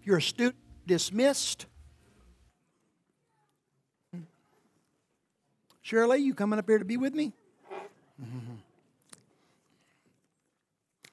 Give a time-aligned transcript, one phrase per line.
[0.00, 0.56] If you're a student,
[0.86, 1.66] dismissed.
[5.82, 7.34] Shirley, you coming up here to be with me?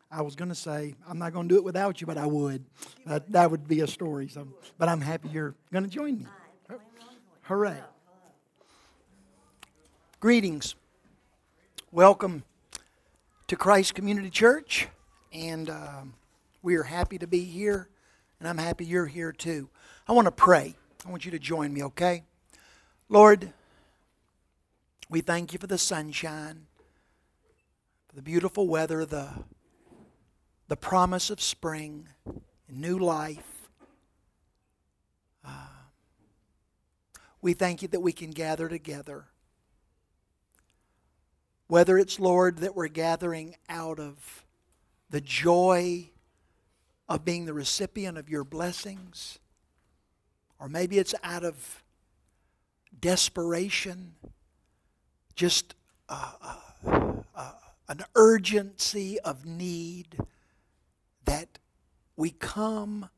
[0.09, 2.27] I was going to say, I'm not going to do it without you, but I
[2.27, 2.63] would.
[3.05, 4.29] That, that would be a story.
[4.29, 4.47] So,
[4.77, 6.25] but I'm happy you're going to join me.
[7.41, 7.79] Hooray.
[10.21, 10.75] Greetings.
[11.91, 12.43] Welcome
[13.47, 14.87] to Christ Community Church.
[15.33, 16.13] And um,
[16.61, 17.89] we are happy to be here.
[18.39, 19.69] And I'm happy you're here too.
[20.07, 20.75] I want to pray.
[21.05, 22.23] I want you to join me, okay?
[23.09, 23.53] Lord,
[25.09, 26.67] we thank you for the sunshine,
[28.09, 29.29] for the beautiful weather, the,
[30.67, 32.09] the promise of spring,
[32.69, 33.69] new life.
[35.45, 35.67] Uh,
[37.41, 39.25] we thank you that we can gather together.
[41.67, 44.45] Whether it's, Lord, that we're gathering out of
[45.09, 46.09] the joy
[47.09, 49.39] of being the recipient of your blessings,
[50.59, 51.83] or maybe it's out of
[52.99, 54.13] desperation,
[55.35, 55.75] just
[56.09, 57.51] uh, uh, uh,
[57.89, 60.17] an urgency of need
[61.25, 61.59] that
[62.15, 63.09] we come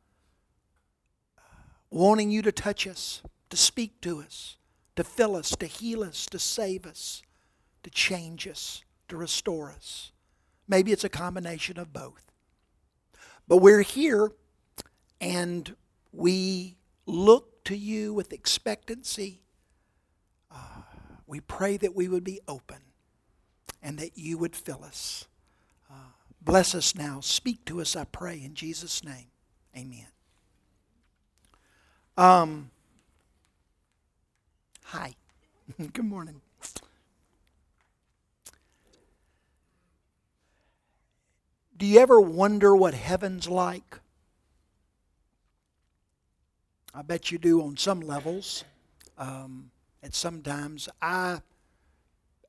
[1.89, 4.57] wanting you to touch us, to speak to us,
[4.95, 7.23] to fill us, to heal us, to save us,
[7.83, 10.11] to change us, to restore us.
[10.67, 12.28] Maybe it's a combination of both.
[13.49, 14.31] But we're here
[15.19, 15.75] and
[16.13, 19.41] we look to you with expectancy.
[20.51, 20.83] Uh,
[21.25, 22.77] we pray that we would be open
[23.81, 25.27] and that you would fill us.
[25.89, 27.21] Uh, bless us now.
[27.21, 29.27] Speak to us, I pray, in Jesus' name.
[29.75, 30.07] Amen.
[32.17, 32.69] Um,
[34.83, 35.15] hi.
[35.77, 36.41] Good morning.
[41.79, 44.01] Do you ever wonder what heaven's like?
[46.93, 48.65] I bet you do on some levels.
[49.17, 49.71] Um,
[50.03, 51.41] at some times, I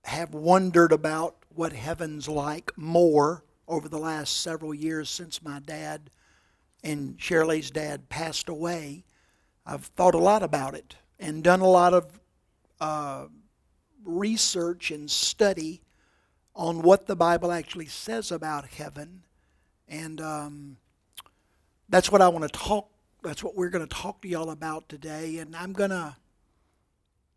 [0.02, 6.10] have wondered about what heaven's like more over the last several years since my dad
[6.82, 9.04] and Shirley's dad passed away.
[9.64, 12.20] I've thought a lot about it and done a lot of
[12.80, 13.26] uh,
[14.04, 15.82] research and study
[16.54, 19.22] on what the Bible actually says about heaven.
[19.88, 20.76] And um,
[21.88, 22.90] that's what I want to talk,
[23.22, 25.38] that's what we're going to talk to y'all about today.
[25.38, 26.16] And I'm going to,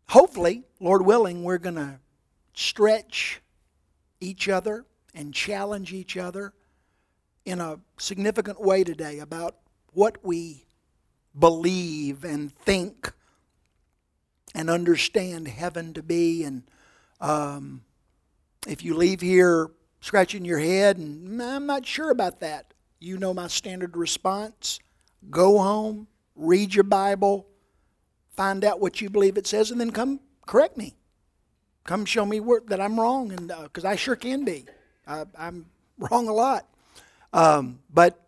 [0.08, 1.98] hopefully, Lord willing, we're going to
[2.54, 3.40] stretch
[4.20, 6.52] each other and challenge each other
[7.44, 9.56] in a significant way today about
[9.92, 10.64] what we
[11.38, 13.12] believe and think
[14.54, 16.44] and understand heaven to be.
[16.44, 16.62] And
[17.20, 17.82] um,
[18.66, 19.70] if you leave here
[20.00, 24.78] scratching your head and I'm not sure about that, you know my standard response.
[25.30, 27.46] Go home, read your Bible,
[28.36, 30.94] find out what you believe it says, and then come correct me.
[31.84, 34.64] Come show me where, that I'm wrong, and because uh, I sure can be.
[35.06, 35.66] I, am
[35.98, 36.66] wrong a lot.
[37.32, 38.20] Um, but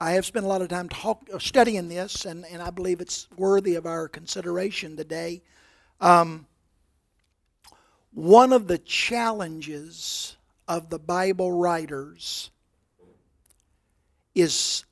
[0.00, 3.00] I have spent a lot of time talk, uh, studying this, and, and I believe
[3.00, 5.42] it's worthy of our consideration today.
[6.00, 6.46] Um,
[8.12, 10.36] one of the challenges
[10.68, 12.50] of the Bible writers
[14.34, 14.84] is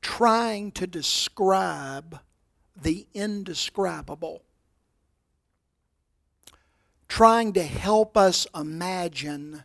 [0.00, 2.20] trying to describe
[2.80, 4.42] the indescribable,
[7.08, 9.64] trying to help us imagine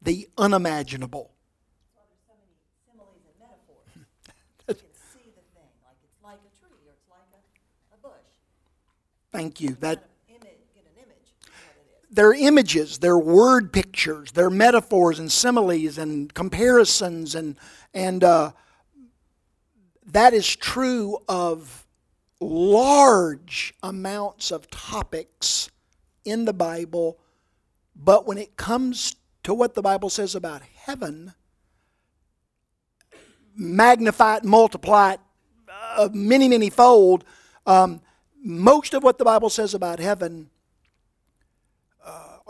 [0.00, 1.30] the unimaginable.
[9.32, 9.76] Thank you.
[9.78, 10.09] That
[12.10, 17.56] they're images, they're word pictures, they're metaphors and similes and comparisons, and,
[17.94, 18.50] and uh,
[20.06, 21.86] that is true of
[22.40, 25.70] large amounts of topics
[26.24, 27.18] in the Bible.
[27.94, 31.34] But when it comes to what the Bible says about heaven,
[33.54, 35.20] magnify it, multiply it
[35.96, 37.24] uh, many, many fold.
[37.66, 38.00] Um,
[38.42, 40.50] most of what the Bible says about heaven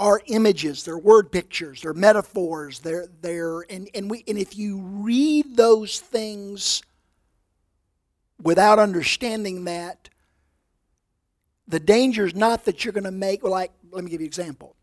[0.00, 4.78] are images, they're word pictures, they're metaphors, they're they're and, and we and if you
[4.80, 6.82] read those things
[8.42, 10.08] without understanding that,
[11.68, 14.28] the danger is not that you're going to make like let me give you an
[14.28, 14.74] example.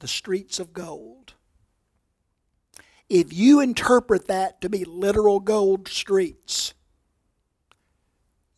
[0.00, 1.34] The streets of gold.
[3.08, 6.74] If you interpret that to be literal gold streets,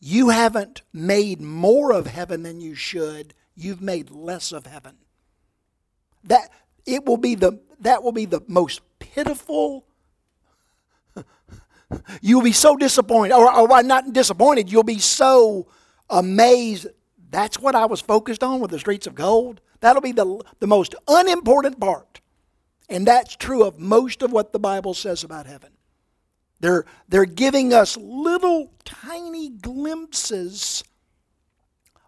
[0.01, 4.97] you haven't made more of heaven than you should, you've made less of heaven.
[6.25, 6.51] That
[6.87, 9.85] it will be the that will be the most pitiful
[12.21, 15.67] You'll be so disappointed, or, or not disappointed, you'll be so
[16.11, 16.87] amazed.
[17.31, 19.61] That's what I was focused on with the streets of gold.
[19.81, 22.21] That'll be the, the most unimportant part.
[22.89, 25.71] And that's true of most of what the Bible says about heaven.
[26.61, 30.83] They're, they're giving us little tiny glimpses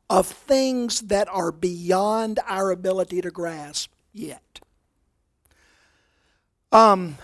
[0.09, 4.61] of things that are beyond our ability to grasp yet.
[6.73, 7.19] Um,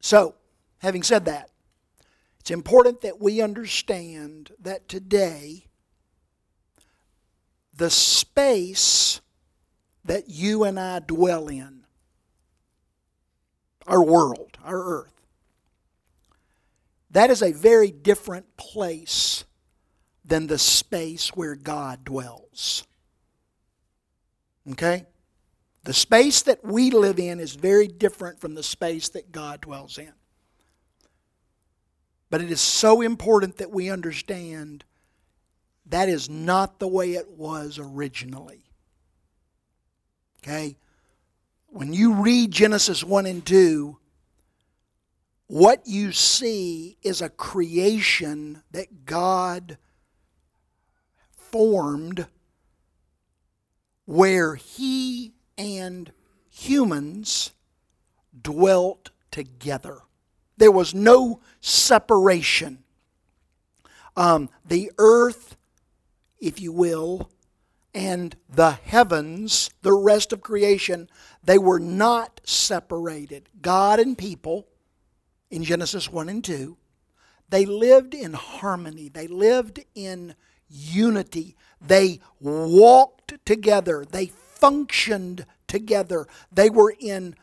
[0.00, 0.34] so,
[0.78, 1.50] having said that,
[2.40, 5.64] it's important that we understand that today,
[7.74, 9.22] the space
[10.04, 11.86] that you and I dwell in,
[13.86, 15.14] our world, our earth,
[17.10, 19.44] that is a very different place
[20.24, 22.84] than the space where God dwells.
[24.72, 25.06] Okay?
[25.84, 29.98] The space that we live in is very different from the space that God dwells
[29.98, 30.12] in.
[32.30, 34.84] But it is so important that we understand
[35.86, 38.64] that is not the way it was originally.
[40.42, 40.76] Okay?
[41.68, 43.98] When you read Genesis 1 and 2,
[45.46, 49.76] what you see is a creation that God
[51.36, 52.26] formed
[54.04, 56.12] where He and
[56.48, 57.52] humans
[58.40, 60.00] dwelt together.
[60.56, 62.84] There was no separation.
[64.16, 65.56] Um, the earth,
[66.38, 67.30] if you will,
[67.94, 71.08] and the heavens, the rest of creation,
[71.42, 73.48] they were not separated.
[73.60, 74.66] God and people,
[75.50, 76.76] in Genesis 1 and 2,
[77.48, 80.34] they lived in harmony, they lived in
[80.68, 86.26] unity, they walked together, they functioned together.
[86.52, 87.34] They were in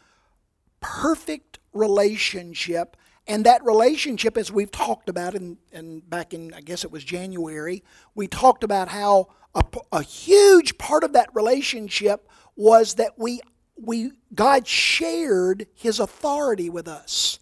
[0.79, 2.97] perfect relationship.
[3.27, 7.03] And that relationship, as we've talked about, and in, back in, I guess it was
[7.03, 7.83] January,
[8.15, 13.41] we talked about how a, a huge part of that relationship was that we,
[13.75, 17.39] we, God shared His authority with us.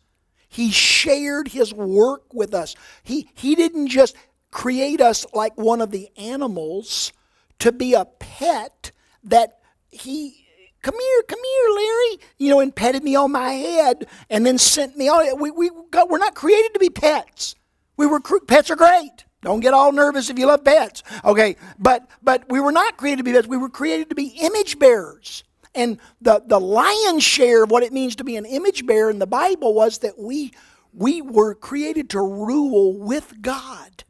[0.48, 2.76] He shared His work with us.
[3.04, 4.16] He, he didn't just
[4.52, 7.14] create us like one of the animals
[7.60, 8.92] to be a pet
[9.24, 9.60] that
[9.90, 10.46] he
[10.82, 14.58] come here, come here, Larry, you know, and petted me on my head and then
[14.58, 15.40] sent me on.
[15.40, 17.56] We, we got, we're not created to be pets.
[17.98, 19.26] We were pets are great.
[19.42, 21.04] Don't get all nervous if you love pets.
[21.24, 23.48] Okay, but but we were not created to be pets.
[23.48, 25.44] We were created to be image bearers.
[25.76, 29.20] And the, the lion's share of what it means to be an image bearer in
[29.20, 30.54] the Bible was that we
[30.94, 34.04] we were created to rule with God.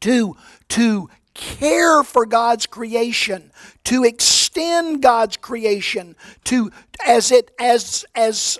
[0.00, 0.36] To
[0.68, 3.50] to care for God's creation,
[3.84, 6.70] to extend God's creation, to
[7.06, 8.58] as it as as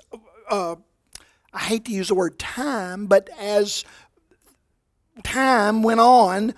[0.50, 0.76] uh,
[1.52, 3.84] I hate to use the word time, but as
[5.24, 6.54] time went on,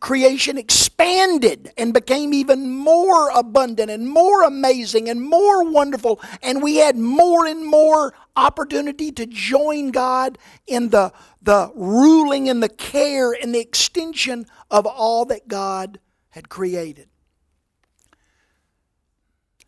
[0.00, 6.20] creation expanded and became even more abundant and more amazing and more wonderful.
[6.42, 12.62] And we had more and more opportunity to join God in the, the ruling and
[12.62, 16.00] the care and the extension of all that God
[16.30, 17.08] had created.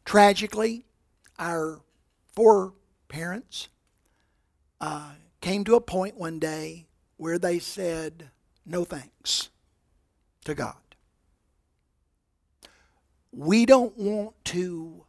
[0.05, 0.85] Tragically,
[1.39, 1.81] our
[2.35, 2.75] four
[3.09, 3.69] parents
[4.81, 8.31] uh, came to a point one day where they said,
[8.67, 9.51] No thanks
[10.45, 10.77] to God.
[13.33, 15.05] We don't want to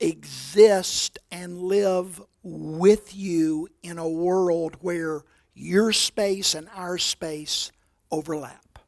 [0.00, 5.22] exist and live with you in a world where
[5.54, 7.70] your space and our space
[8.10, 8.78] overlap.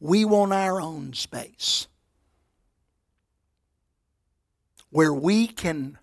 [0.00, 1.88] We want our own space
[4.90, 5.98] where we can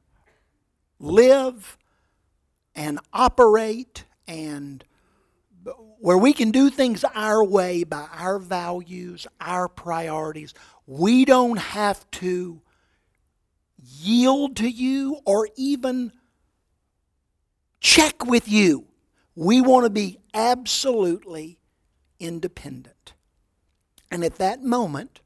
[0.99, 1.77] live
[2.75, 4.83] and operate and
[5.99, 10.53] where we can do things our way by our values, our priorities.
[10.85, 12.61] We don't have to
[13.85, 16.11] yield to you or even
[17.79, 18.87] check with you.
[19.35, 21.59] We want to be absolutely
[22.19, 23.13] independent.
[24.11, 25.21] And at that moment,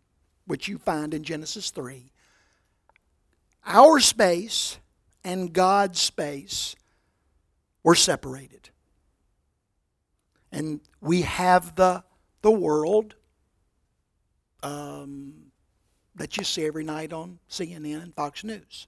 [0.45, 2.11] which you find in Genesis 3,
[3.65, 4.79] our space
[5.23, 6.75] and God's space
[7.83, 8.69] were separated.
[10.51, 12.03] And we have the,
[12.41, 13.15] the world
[14.63, 15.49] um,
[16.15, 18.87] that you see every night on CNN and Fox News.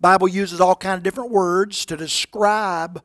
[0.00, 3.02] Bible uses all kind of different words to describe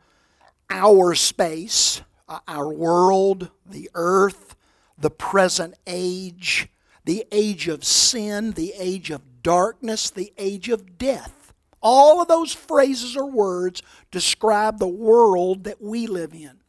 [0.70, 4.56] our space, uh, our world, the earth,
[4.98, 6.70] the present age,
[7.04, 11.54] the age of sin, the age of darkness, the age of death.
[11.82, 16.60] All of those phrases or words describe the world that we live in.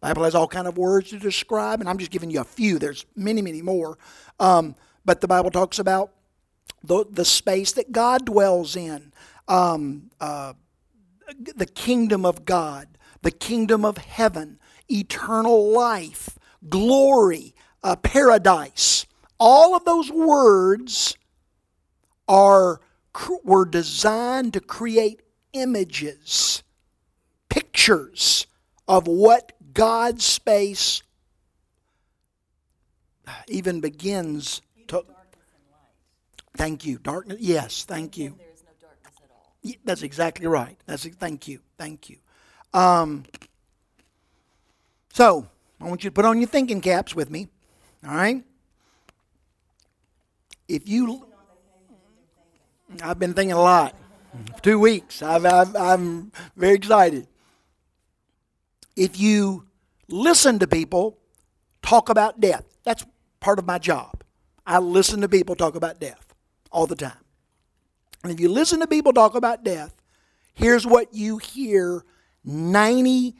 [0.00, 2.78] Bible has all kind of words to describe, and I'm just giving you a few.
[2.78, 3.98] There's many, many more.
[4.40, 6.12] Um, but the Bible talks about
[6.82, 9.12] the, the space that God dwells in,
[9.48, 10.54] um, uh,
[11.56, 12.88] the kingdom of God,
[13.22, 14.58] the kingdom of heaven,
[14.90, 19.06] eternal life, glory, uh, paradise.
[19.38, 21.16] All of those words
[22.28, 22.80] are
[23.44, 25.20] were designed to create
[25.52, 26.62] images,
[27.48, 28.46] pictures
[28.88, 31.02] of what God's space
[33.48, 34.62] even begins.
[36.54, 36.98] Thank you.
[36.98, 37.38] Darkness.
[37.40, 37.84] Yes.
[37.84, 38.34] Thank you.
[38.38, 39.54] There is no darkness at all.
[39.62, 40.76] Yeah, That's exactly right.
[40.86, 41.60] That's thank you.
[41.78, 42.18] Thank you.
[42.74, 43.24] Um,
[45.12, 45.46] so
[45.80, 47.48] I want you to put on your thinking caps with me.
[48.06, 48.44] All right.
[50.68, 51.26] If you,
[53.02, 53.94] I've been thinking a lot.
[54.62, 55.22] Two weeks.
[55.22, 57.26] I've, I've, I'm very excited.
[58.96, 59.66] If you
[60.08, 61.18] listen to people
[61.82, 63.04] talk about death, that's
[63.40, 64.22] part of my job.
[64.66, 66.31] I listen to people talk about death
[66.72, 67.12] all the time.
[68.22, 70.00] And if you listen to people talk about death,
[70.54, 72.04] here's what you hear
[72.46, 73.34] 98%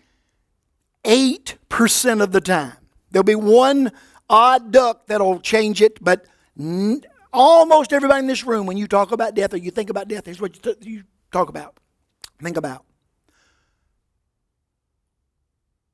[2.21, 2.77] of the time.
[3.11, 3.93] There'll be one
[4.29, 6.27] odd duck that'll change it, but
[6.59, 10.09] n- almost everybody in this room, when you talk about death or you think about
[10.09, 11.77] death, here's what you, t- you talk about.
[12.43, 12.85] Think about.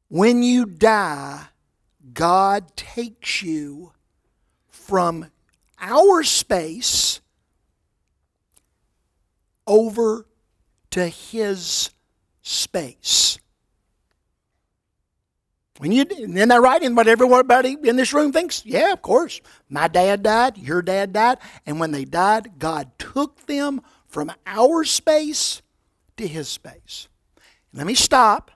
[0.08, 1.46] When you die,
[2.14, 3.92] God takes you
[4.68, 5.30] from
[5.80, 7.20] our space
[9.68, 10.26] over
[10.90, 11.90] to His
[12.42, 13.38] space.
[15.78, 16.82] When you, isn't that right?
[16.82, 18.66] And what everybody in this room thinks?
[18.66, 19.40] Yeah, of course.
[19.68, 24.82] My dad died, your dad died, and when they died, God took them from our
[24.82, 25.62] space
[26.16, 27.06] to His space.
[27.72, 28.50] Let me stop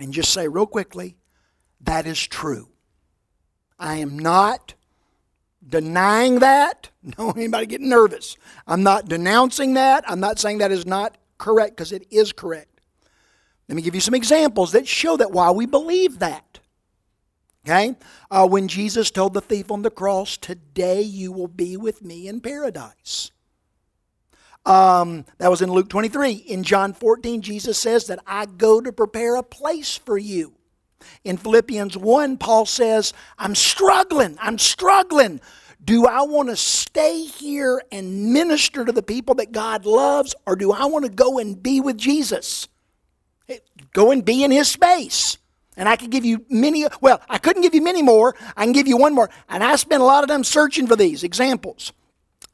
[0.00, 1.16] and just say real quickly
[1.80, 2.70] that is true.
[3.78, 4.74] I am not
[5.66, 6.90] denying that.
[7.16, 8.36] Don't anybody get nervous.
[8.66, 10.04] I'm not denouncing that.
[10.08, 12.80] I'm not saying that is not correct because it is correct.
[13.68, 16.60] Let me give you some examples that show that why we believe that.
[17.64, 17.96] Okay?
[18.30, 22.28] Uh, when Jesus told the thief on the cross, Today you will be with me
[22.28, 23.30] in paradise.
[24.64, 26.32] Um, that was in Luke 23.
[26.32, 30.54] In John 14, Jesus says that I go to prepare a place for you.
[31.22, 35.40] In Philippians 1, Paul says, I'm struggling, I'm struggling.
[35.86, 40.56] Do I want to stay here and minister to the people that God loves, or
[40.56, 42.66] do I want to go and be with Jesus?
[43.92, 45.38] Go and be in His space.
[45.76, 48.34] And I could give you many, well, I couldn't give you many more.
[48.56, 49.30] I can give you one more.
[49.48, 51.92] And I spent a lot of time searching for these examples.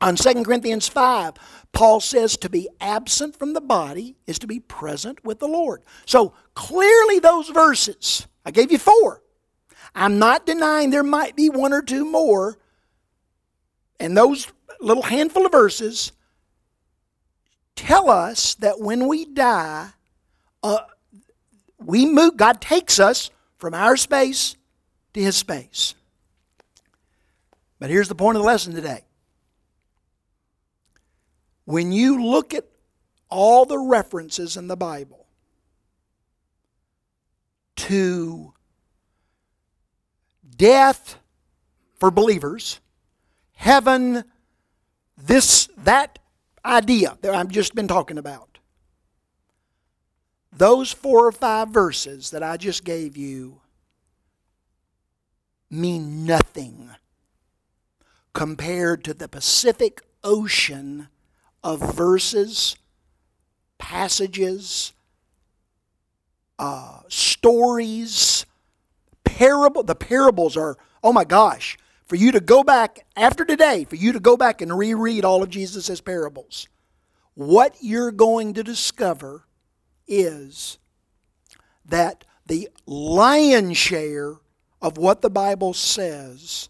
[0.02, 1.32] On 2 Corinthians 5,
[1.72, 5.84] Paul says to be absent from the body is to be present with the Lord.
[6.04, 9.22] So clearly, those verses, I gave you four.
[9.94, 12.58] I'm not denying there might be one or two more.
[14.02, 14.48] And those
[14.80, 16.10] little handful of verses
[17.76, 19.90] tell us that when we die,
[20.60, 20.80] uh,
[21.78, 24.56] we move, God takes us from our space
[25.14, 25.94] to His space.
[27.78, 29.04] But here's the point of the lesson today
[31.64, 32.64] when you look at
[33.28, 35.28] all the references in the Bible
[37.76, 38.52] to
[40.56, 41.20] death
[42.00, 42.80] for believers,
[43.62, 44.24] heaven,
[45.16, 46.18] this, that
[46.64, 48.58] idea that I've just been talking about,
[50.52, 53.60] those four or five verses that I just gave you
[55.70, 56.90] mean nothing
[58.32, 61.06] compared to the Pacific Ocean
[61.62, 62.76] of verses,
[63.78, 64.92] passages,
[66.58, 68.44] uh, stories,
[69.22, 69.84] parable.
[69.84, 74.12] The parables are, oh my gosh, for you to go back after today, for you
[74.12, 76.68] to go back and reread all of Jesus' parables,
[77.34, 79.46] what you're going to discover
[80.06, 80.78] is
[81.86, 84.36] that the lion's share
[84.80, 86.68] of what the Bible says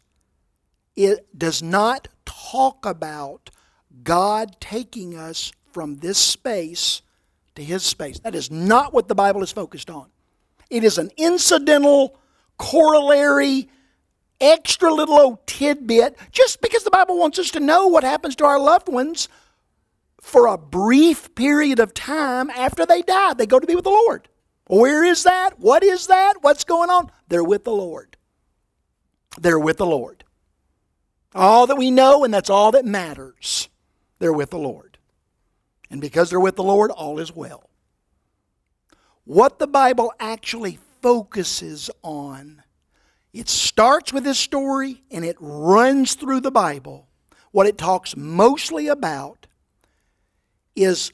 [0.94, 3.50] it does not talk about
[4.02, 7.02] God taking us from this space
[7.54, 8.18] to his space.
[8.20, 10.10] That is not what the Bible is focused on.
[10.70, 12.18] It is an incidental,
[12.58, 13.68] corollary,
[14.42, 18.44] extra little old tidbit, just because the Bible wants us to know what happens to
[18.44, 19.28] our loved ones
[20.20, 23.34] for a brief period of time after they die.
[23.34, 24.28] They go to be with the Lord.
[24.66, 25.58] Where is that?
[25.58, 26.34] What is that?
[26.42, 27.10] What's going on?
[27.28, 28.16] They're with the Lord.
[29.40, 30.24] They're with the Lord.
[31.34, 33.68] All that we know, and that's all that matters
[34.18, 34.98] they're with the Lord.
[35.90, 37.68] And because they're with the Lord, all is well.
[39.24, 42.62] What the Bible actually focuses on,
[43.32, 47.08] it starts with this story and it runs through the Bible.
[47.50, 49.46] What it talks mostly about
[50.74, 51.12] is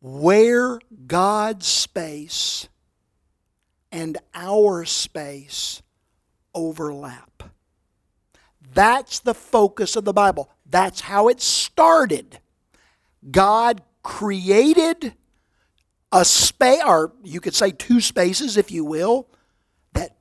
[0.00, 2.68] where God's space
[3.90, 5.82] and our space
[6.54, 7.42] overlap.
[8.72, 10.50] That's the focus of the Bible.
[10.68, 12.40] That's how it started.
[13.30, 15.14] God created
[16.12, 19.28] a space, or you could say two spaces, if you will,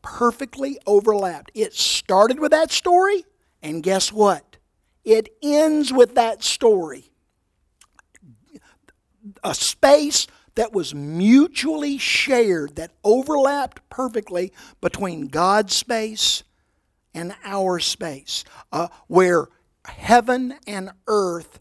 [0.03, 1.51] perfectly overlapped.
[1.55, 3.25] It started with that story,
[3.63, 4.57] and guess what?
[5.03, 7.11] It ends with that story.
[9.43, 16.43] A space that was mutually shared, that overlapped perfectly between God's space
[17.13, 19.47] and our space, uh, where
[19.85, 21.59] heaven and earth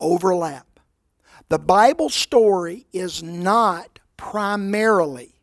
[0.00, 0.80] overlap.
[1.48, 5.34] The Bible story is not primarily,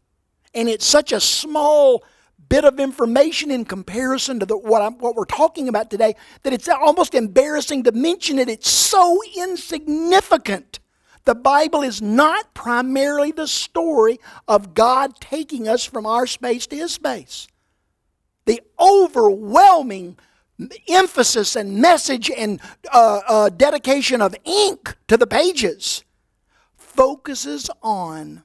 [0.54, 2.04] and it's such a small
[2.50, 6.52] bit of information in comparison to the, what, I'm, what we're talking about today that
[6.52, 8.50] it's almost embarrassing to mention it.
[8.50, 10.80] It's so insignificant.
[11.26, 16.76] The Bible is not primarily the story of God taking us from our space to
[16.76, 17.48] His space.
[18.46, 20.18] The overwhelming
[20.88, 22.60] emphasis and message and
[22.92, 26.04] uh, uh, dedication of ink to the pages
[26.76, 28.44] focuses on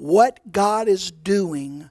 [0.00, 1.90] what God is doing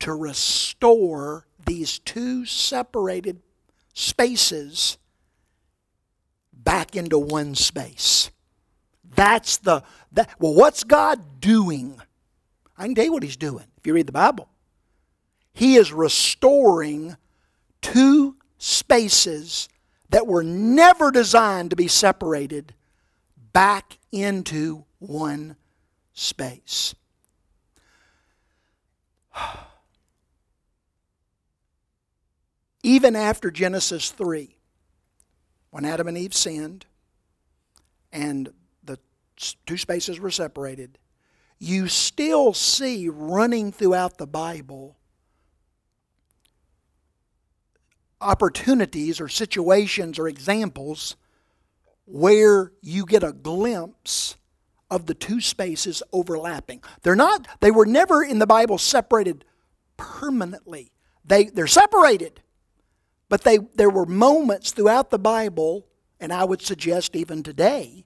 [0.00, 3.40] to restore these two separated
[3.94, 4.98] spaces
[6.52, 8.30] back into one space.
[9.14, 9.82] That's the
[10.12, 11.98] that well what's God doing?
[12.76, 14.50] I can tell you what he's doing if you read the Bible.
[15.54, 17.16] He is restoring
[17.80, 19.70] two spaces
[20.10, 22.74] that were never designed to be separated
[23.54, 25.56] back into one
[26.12, 26.94] space.
[32.82, 34.56] Even after Genesis 3,
[35.70, 36.86] when Adam and Eve sinned
[38.12, 38.48] and
[38.84, 38.98] the
[39.66, 40.98] two spaces were separated,
[41.58, 44.96] you still see running throughout the Bible
[48.20, 51.16] opportunities or situations or examples
[52.06, 54.36] where you get a glimpse
[54.90, 56.82] of the two spaces overlapping.
[57.02, 59.44] They're not, they were never in the Bible separated
[59.96, 60.92] permanently.
[61.24, 62.42] They, they're separated.
[63.28, 65.86] But they, there were moments throughout the Bible,
[66.20, 68.04] and I would suggest even today,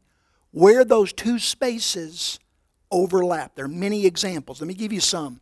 [0.50, 2.38] where those two spaces
[2.90, 3.54] overlap.
[3.54, 4.60] There are many examples.
[4.60, 5.40] Let me give you some.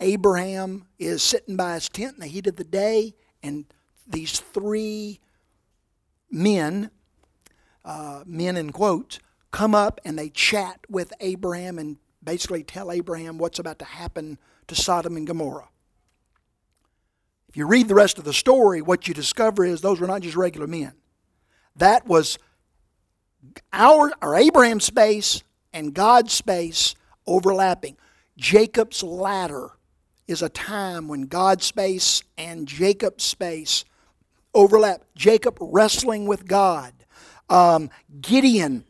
[0.00, 3.64] Abraham is sitting by his tent in the heat of the day, and
[4.06, 5.20] these three
[6.30, 6.90] men,
[7.84, 9.18] uh, men in quotes,
[9.58, 14.38] come up and they chat with Abraham and basically tell Abraham what's about to happen
[14.68, 15.68] to Sodom and Gomorrah.
[17.48, 20.20] If you read the rest of the story, what you discover is those were not
[20.20, 20.92] just regular men.
[21.74, 22.38] That was
[23.72, 25.42] our or Abraham's space
[25.72, 26.94] and God's space
[27.26, 27.96] overlapping.
[28.36, 29.70] Jacob's ladder
[30.28, 33.84] is a time when God's space and Jacob's space
[34.54, 35.02] overlap.
[35.16, 36.92] Jacob wrestling with God.
[37.50, 37.90] Um,
[38.20, 38.84] Gideon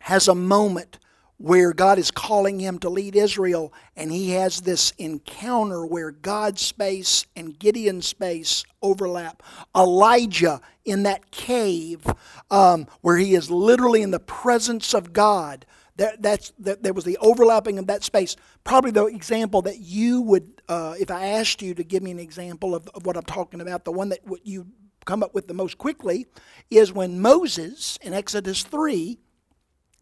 [0.00, 0.98] has a moment
[1.40, 6.60] where God is calling him to lead Israel, and he has this encounter where God's
[6.60, 9.42] space and Gideon's space overlap.
[9.74, 12.04] Elijah in that cave
[12.50, 15.64] um, where he is literally in the presence of God.
[15.96, 18.36] That, that's, that, there was the overlapping of that space.
[18.62, 22.18] Probably the example that you would, uh, if I asked you to give me an
[22.18, 24.66] example of, of what I'm talking about, the one that you
[25.06, 26.26] come up with the most quickly
[26.70, 29.18] is when Moses in Exodus 3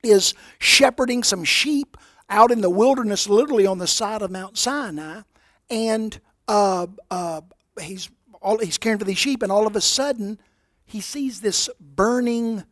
[0.08, 1.96] is shepherding some sheep
[2.30, 5.22] out in the wilderness, literally on the side of Mount Sinai,
[5.70, 7.40] and uh, uh,
[7.80, 10.38] he's all, he's caring for these sheep, and all of a sudden
[10.84, 12.64] he sees this burning.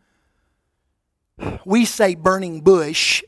[1.64, 3.22] We say burning bush,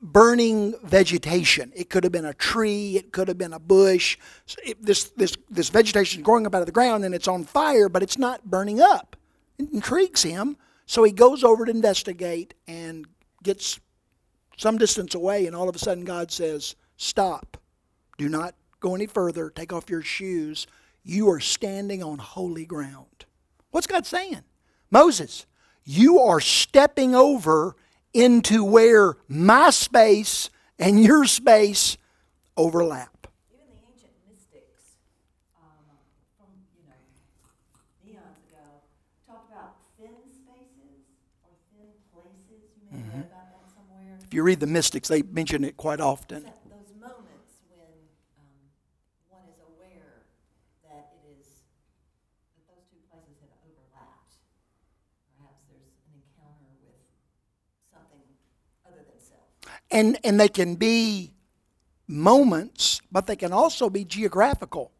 [0.00, 1.72] burning vegetation.
[1.74, 4.16] It could have been a tree, it could have been a bush.
[4.64, 7.44] It, this this this vegetation is growing up out of the ground, and it's on
[7.44, 9.16] fire, but it's not burning up.
[9.58, 13.06] It intrigues him, so he goes over to investigate and
[13.42, 13.80] gets
[14.56, 17.56] some distance away, and all of a sudden God says, Stop.
[18.18, 19.50] Do not go any further.
[19.50, 20.66] Take off your shoes.
[21.02, 23.24] You are standing on holy ground.
[23.70, 24.42] What's God saying?
[24.90, 25.46] Moses,
[25.84, 27.74] you are stepping over
[28.12, 31.96] into where my space and your space
[32.56, 33.11] overlap.
[44.32, 46.44] If you read the mystics, they mention it quite often.
[46.44, 47.84] Those moments when
[48.40, 48.48] um,
[49.28, 50.24] one is aware
[50.88, 51.44] that it is
[52.56, 54.32] that those two places have overlapped.
[55.36, 56.96] Perhaps there's an encounter with
[57.92, 58.24] something
[58.88, 59.44] other than self.
[59.90, 61.34] And and they can be
[62.08, 64.92] moments, but they can also be geographical.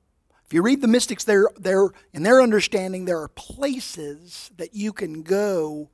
[0.44, 4.92] If you read the mystics, they're, they're, in their understanding, there are places that you
[4.92, 5.88] can go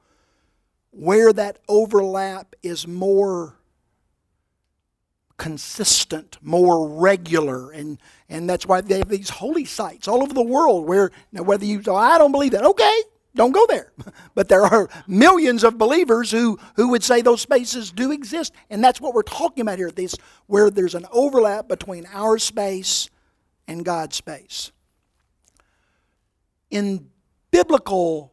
[0.98, 3.54] where that overlap is more
[5.37, 10.42] consistent, more regular, and, and that's why they have these holy sites all over the
[10.42, 13.02] world where, now whether you, oh, I don't believe that, okay,
[13.37, 13.92] don't go there.
[14.34, 18.82] But there are millions of believers who, who would say those spaces do exist, and
[18.82, 23.08] that's what we're talking about here, this, where there's an overlap between our space
[23.68, 24.72] and God's space.
[26.70, 27.11] In
[27.52, 28.32] biblical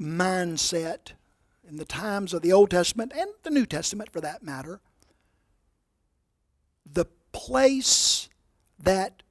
[0.00, 1.12] mindset,
[1.70, 4.80] in the times of the Old Testament and the New Testament for that matter,
[6.84, 8.28] the place
[8.80, 9.22] that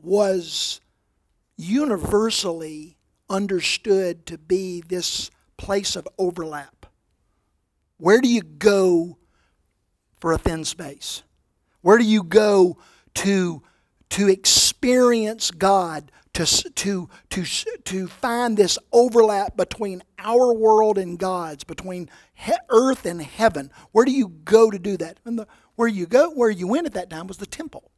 [0.00, 0.80] was
[1.56, 2.96] universally
[3.28, 6.86] understood to be this place of overlap.
[7.98, 9.18] Where do you go
[10.18, 11.22] for a thin space?
[11.82, 12.78] Where do you go
[13.14, 13.62] to,
[14.10, 17.44] to experience God, to, to, to,
[17.84, 23.70] to find this overlap between our world and God's, between he, earth and heaven?
[23.92, 25.18] Where do you go to do that?
[25.24, 27.90] And the, where you go, where you went at that time was the temple.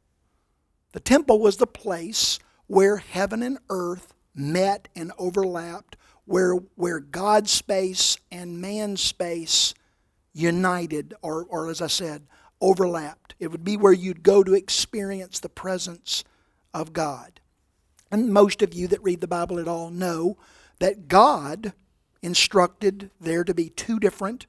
[0.91, 7.51] The temple was the place where heaven and earth met and overlapped, where, where God's
[7.51, 9.73] space and man's space
[10.33, 12.27] united, or, or as I said,
[12.59, 13.35] overlapped.
[13.39, 16.23] It would be where you'd go to experience the presence
[16.73, 17.39] of God.
[18.11, 20.37] And most of you that read the Bible at all know
[20.79, 21.73] that God
[22.21, 24.45] instructed there to be two different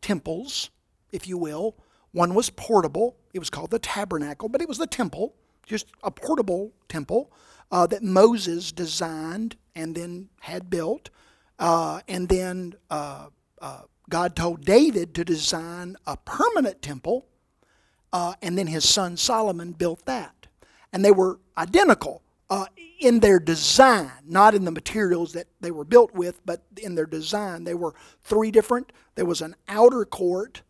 [0.00, 0.70] temples,
[1.10, 1.76] if you will.
[2.12, 6.10] One was portable, it was called the tabernacle, but it was the temple, just a
[6.10, 7.32] portable temple
[7.70, 11.10] uh, that Moses designed and then had built.
[11.58, 13.28] Uh, and then uh,
[13.60, 17.26] uh God told David to design a permanent temple,
[18.12, 20.48] uh, and then his son Solomon built that.
[20.92, 22.66] And they were identical uh,
[23.00, 27.06] in their design, not in the materials that they were built with, but in their
[27.06, 27.64] design.
[27.64, 28.92] They were three different.
[29.14, 30.60] There was an outer court,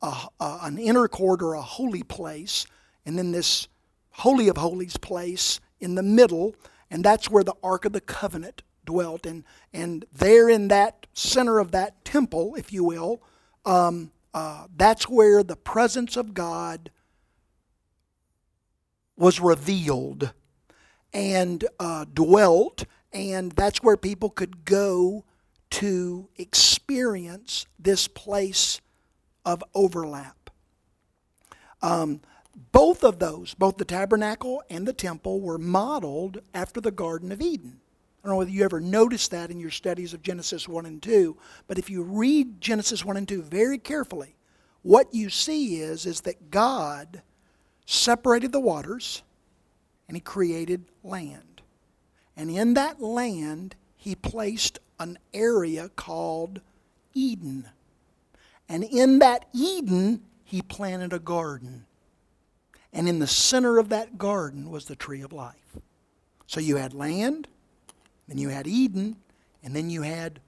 [0.00, 2.66] an inner court, or a holy place,
[3.04, 3.66] and then this
[4.10, 6.54] Holy of Holies place in the middle,
[6.88, 9.26] and that's where the Ark of the Covenant dwelt.
[9.26, 9.42] And,
[9.72, 13.20] and there in that center of that temple, if you will,
[13.64, 16.92] um, uh, that's where the presence of God
[19.16, 20.32] was revealed
[21.14, 25.24] and uh, dwelt, and that's where people could go
[25.70, 28.80] to experience this place
[29.44, 30.50] of overlap.
[31.80, 32.20] Um,
[32.72, 37.40] both of those, both the tabernacle and the temple, were modeled after the Garden of
[37.40, 37.80] Eden.
[38.22, 41.02] I don't know whether you ever noticed that in your studies of Genesis 1 and
[41.02, 44.36] 2, but if you read Genesis 1 and 2 very carefully,
[44.82, 47.22] what you see is, is that God
[47.86, 49.22] separated the waters
[50.08, 51.62] and He created land.
[52.36, 56.60] And in that land, He placed an area called
[57.14, 57.68] Eden.
[58.68, 61.86] And in that Eden, He planted a garden.
[62.92, 65.76] And in the center of that garden was the tree of life.
[66.46, 67.48] So you had land,
[68.28, 69.16] then you had Eden,
[69.62, 70.40] and then you had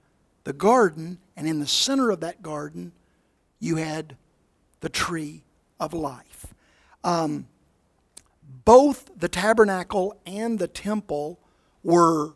[0.43, 2.93] the garden, and in the center of that garden,
[3.59, 4.15] you had
[4.79, 5.43] the tree
[5.79, 6.53] of life.
[7.03, 7.47] Um,
[8.65, 11.39] both the tabernacle and the temple
[11.83, 12.33] were,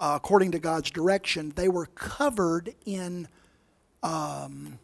[0.00, 3.28] uh, according to God's direction, they were covered in
[4.02, 4.78] um,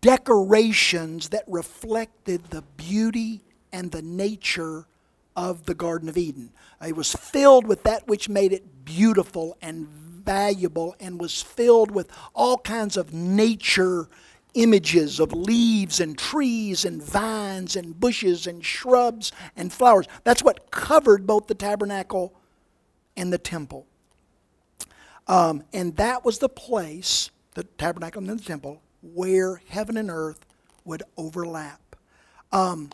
[0.00, 3.40] decorations that reflected the beauty
[3.72, 4.86] and the nature
[5.34, 6.50] of the Garden of Eden.
[6.86, 12.10] It was filled with that which made it beautiful and valuable and was filled with
[12.34, 14.08] all kinds of nature
[14.54, 20.06] images of leaves and trees and vines and bushes and shrubs and flowers.
[20.24, 22.34] That's what covered both the tabernacle
[23.16, 23.86] and the temple.
[25.26, 30.44] Um, and that was the place, the tabernacle and the temple, where heaven and earth
[30.84, 31.80] would overlap.
[32.50, 32.90] Um,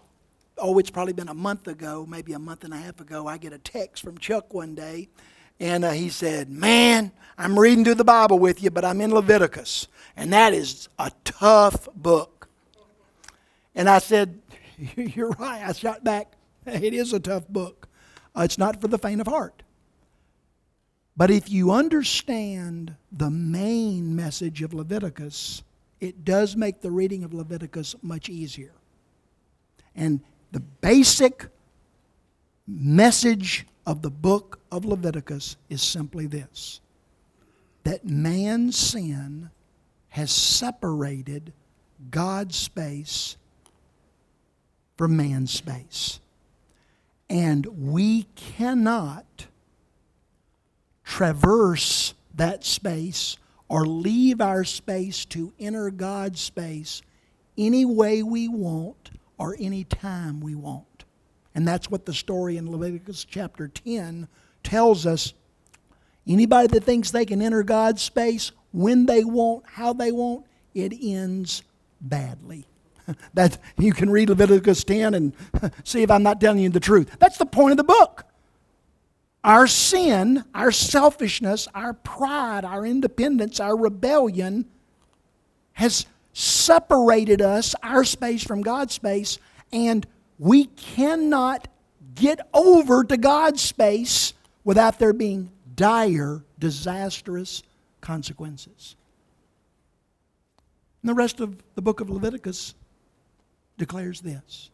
[0.58, 3.38] oh, it's probably been a month ago, maybe a month and a half ago, I
[3.38, 5.08] get a text from Chuck one day,
[5.60, 9.12] and uh, he said, Man, I'm reading through the Bible with you, but I'm in
[9.12, 12.48] Leviticus, and that is a tough book.
[13.74, 14.40] And I said,
[14.96, 15.62] You're right.
[15.66, 16.32] I shot back,
[16.66, 17.88] It is a tough book.
[18.36, 19.62] Uh, it's not for the faint of heart.
[21.16, 25.64] But if you understand the main message of Leviticus,
[26.00, 28.70] it does make the reading of Leviticus much easier.
[29.96, 30.20] And
[30.52, 31.46] the basic
[32.68, 36.82] message of the book of Leviticus is simply this
[37.84, 39.48] that man's sin
[40.08, 41.54] has separated
[42.10, 43.38] God's space
[44.98, 46.20] from man's space.
[47.30, 49.46] And we cannot
[51.02, 53.38] traverse that space
[53.70, 57.00] or leave our space to enter God's space
[57.56, 60.87] any way we want or any time we want.
[61.58, 64.28] And that's what the story in Leviticus chapter 10
[64.62, 65.34] tells us.
[66.24, 70.92] Anybody that thinks they can enter God's space when they want, how they want, it
[71.02, 71.64] ends
[72.00, 72.64] badly.
[73.34, 75.32] that you can read Leviticus 10 and
[75.82, 77.16] see if I'm not telling you the truth.
[77.18, 78.24] That's the point of the book.
[79.42, 84.64] Our sin, our selfishness, our pride, our independence, our rebellion
[85.72, 89.40] has separated us, our space from God's space,
[89.72, 90.06] and
[90.38, 91.68] we cannot
[92.14, 97.62] get over to God's space without there being dire, disastrous
[98.00, 98.96] consequences.
[101.02, 102.74] And the rest of the book of Leviticus
[103.78, 104.70] declares this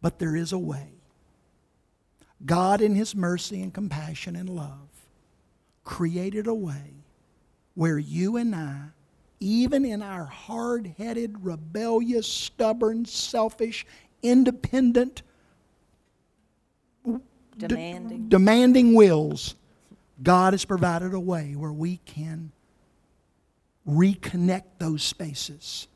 [0.00, 0.88] But there is a way.
[2.46, 4.88] God, in His mercy and compassion and love,
[5.82, 6.94] created a way
[7.74, 8.86] where you and I,
[9.40, 13.86] even in our hard headed, rebellious, stubborn, selfish,
[14.24, 15.22] independent,
[17.56, 18.22] demanding.
[18.22, 19.54] D- demanding wills,
[20.20, 22.50] God has provided a way where we can
[23.86, 25.86] reconnect those spaces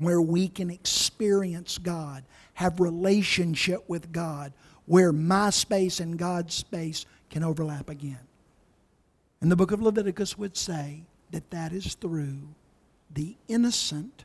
[0.00, 4.52] where we can experience God, have relationship with God,
[4.86, 8.18] where my space and God's space can overlap again.
[9.42, 12.40] And the book of Leviticus would say that that is through
[13.12, 14.24] the innocent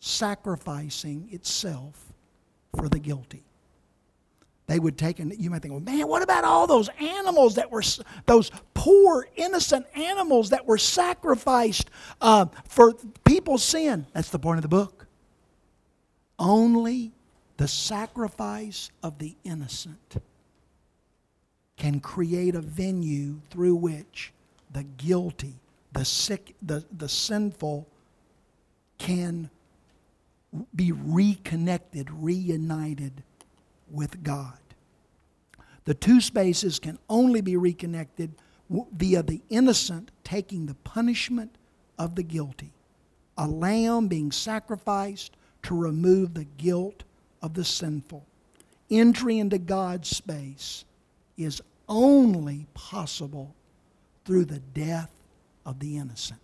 [0.00, 2.09] sacrificing itself
[2.76, 3.44] for the guilty.
[4.66, 7.72] They would take and you might think well man what about all those animals that
[7.72, 7.82] were
[8.26, 14.06] those poor innocent animals that were sacrificed uh, for people's sin?
[14.12, 15.06] That's the point of the book.
[16.38, 17.10] Only
[17.56, 20.22] the sacrifice of the innocent
[21.76, 24.32] can create a venue through which
[24.72, 25.60] the guilty
[25.92, 27.88] the sick the, the sinful
[28.98, 29.50] can
[30.74, 33.22] be reconnected reunited
[33.90, 34.58] with God.
[35.84, 38.34] The two spaces can only be reconnected
[38.68, 41.56] via the innocent taking the punishment
[41.98, 42.72] of the guilty,
[43.36, 47.02] a lamb being sacrificed to remove the guilt
[47.42, 48.24] of the sinful.
[48.90, 50.84] Entry into God's space
[51.36, 53.54] is only possible
[54.24, 55.10] through the death
[55.66, 56.40] of the innocent.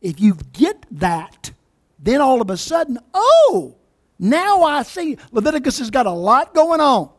[0.00, 1.52] If you get that,
[1.98, 3.76] then all of a sudden, oh,
[4.18, 7.10] now I see Leviticus has got a lot going on.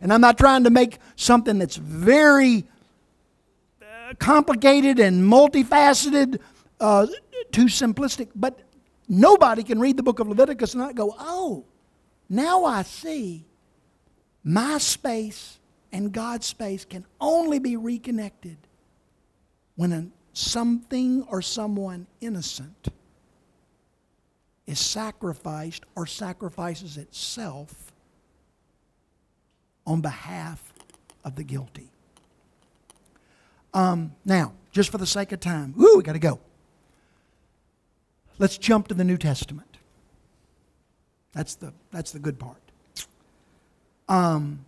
[0.00, 2.64] And I'm not trying to make something that's very
[3.80, 6.40] uh, complicated and multifaceted
[6.80, 7.06] uh,
[7.52, 8.60] too simplistic, but
[9.08, 11.64] nobody can read the book of Leviticus and not go, oh,
[12.28, 13.44] now I see
[14.42, 15.58] my space
[15.92, 18.56] and God's space can only be reconnected
[19.76, 22.88] when a, something or someone innocent
[24.72, 27.92] is sacrificed or sacrifices itself
[29.86, 30.72] on behalf
[31.24, 31.90] of the guilty.
[33.74, 36.40] Um, now, just for the sake of time, woo, we got to go.
[38.38, 39.76] Let's jump to the New Testament.
[41.32, 42.62] That's the, that's the good part.
[44.08, 44.64] Um,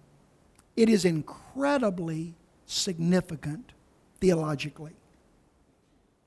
[0.76, 2.34] it is incredibly
[2.66, 3.72] significant
[4.20, 4.92] theologically.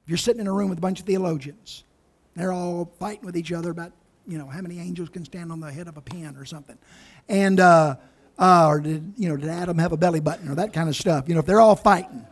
[0.04, 1.84] If you're sitting in a room with a bunch of theologians,
[2.38, 3.92] they're all fighting with each other about,
[4.28, 6.78] you know, how many angels can stand on the head of a pin or something.
[7.28, 7.96] And, uh,
[8.38, 10.96] uh, or did, you know, did Adam have a belly button or that kind of
[10.96, 11.28] stuff.
[11.28, 12.26] You know, if they're all fighting.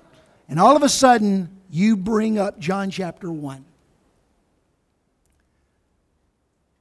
[0.47, 3.65] And all of a sudden, you bring up John chapter 1.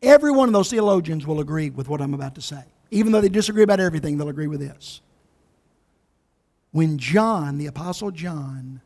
[0.03, 2.63] Every one of those theologians will agree with what I'm about to say.
[2.91, 5.01] Even though they disagree about everything, they'll agree with this.
[6.73, 8.83] When John, the Apostle John,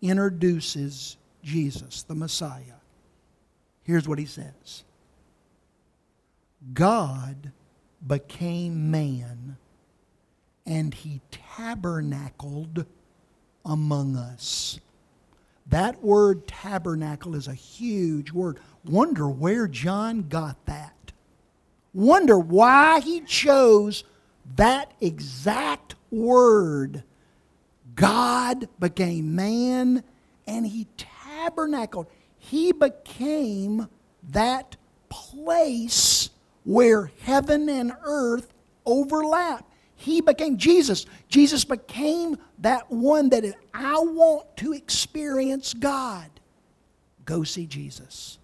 [0.00, 2.73] introduces Jesus, the Messiah,
[3.84, 4.84] Here's what he says
[6.72, 7.52] God
[8.06, 9.56] became man
[10.66, 12.86] and he tabernacled
[13.64, 14.80] among us.
[15.66, 18.58] That word tabernacle is a huge word.
[18.84, 21.12] Wonder where John got that.
[21.92, 24.04] Wonder why he chose
[24.56, 27.04] that exact word.
[27.94, 30.02] God became man
[30.46, 32.06] and he tabernacled.
[32.50, 33.88] He became
[34.30, 34.76] that
[35.08, 36.28] place
[36.64, 38.52] where heaven and earth
[38.84, 39.66] overlap.
[39.96, 41.06] He became Jesus.
[41.28, 46.28] Jesus became that one that if I want to experience God,
[47.24, 48.38] go see Jesus.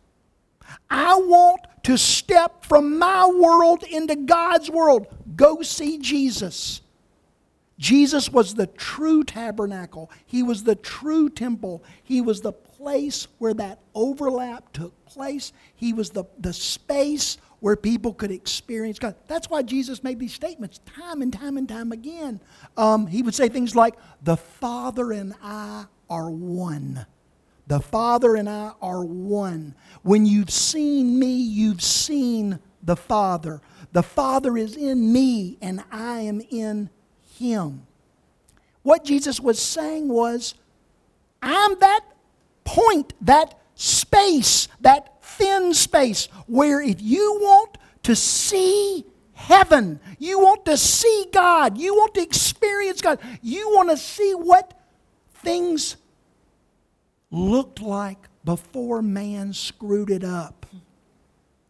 [0.89, 5.09] I want to step from my world into God's world.
[5.37, 6.81] Go see Jesus.
[7.81, 10.11] Jesus was the true tabernacle.
[10.27, 11.83] He was the true temple.
[12.05, 15.55] He was the place where that overlap took place.
[15.75, 19.15] He was the, the space where people could experience God.
[19.29, 22.41] That's why Jesus made these statements time and time and time again.
[22.77, 27.07] Um, he would say things like, The Father and I are one.
[27.67, 29.75] The Father and I are one.
[30.03, 33.63] When you've seen me, you've seen the Father.
[33.93, 36.91] The Father is in me, and I am in
[37.41, 37.87] him.
[38.83, 40.55] What Jesus was saying was,
[41.43, 42.01] I'm that
[42.65, 50.65] point, that space, that thin space where if you want to see heaven, you want
[50.67, 54.79] to see God, you want to experience God, you want to see what
[55.35, 55.97] things
[57.31, 60.67] looked like before man screwed it up.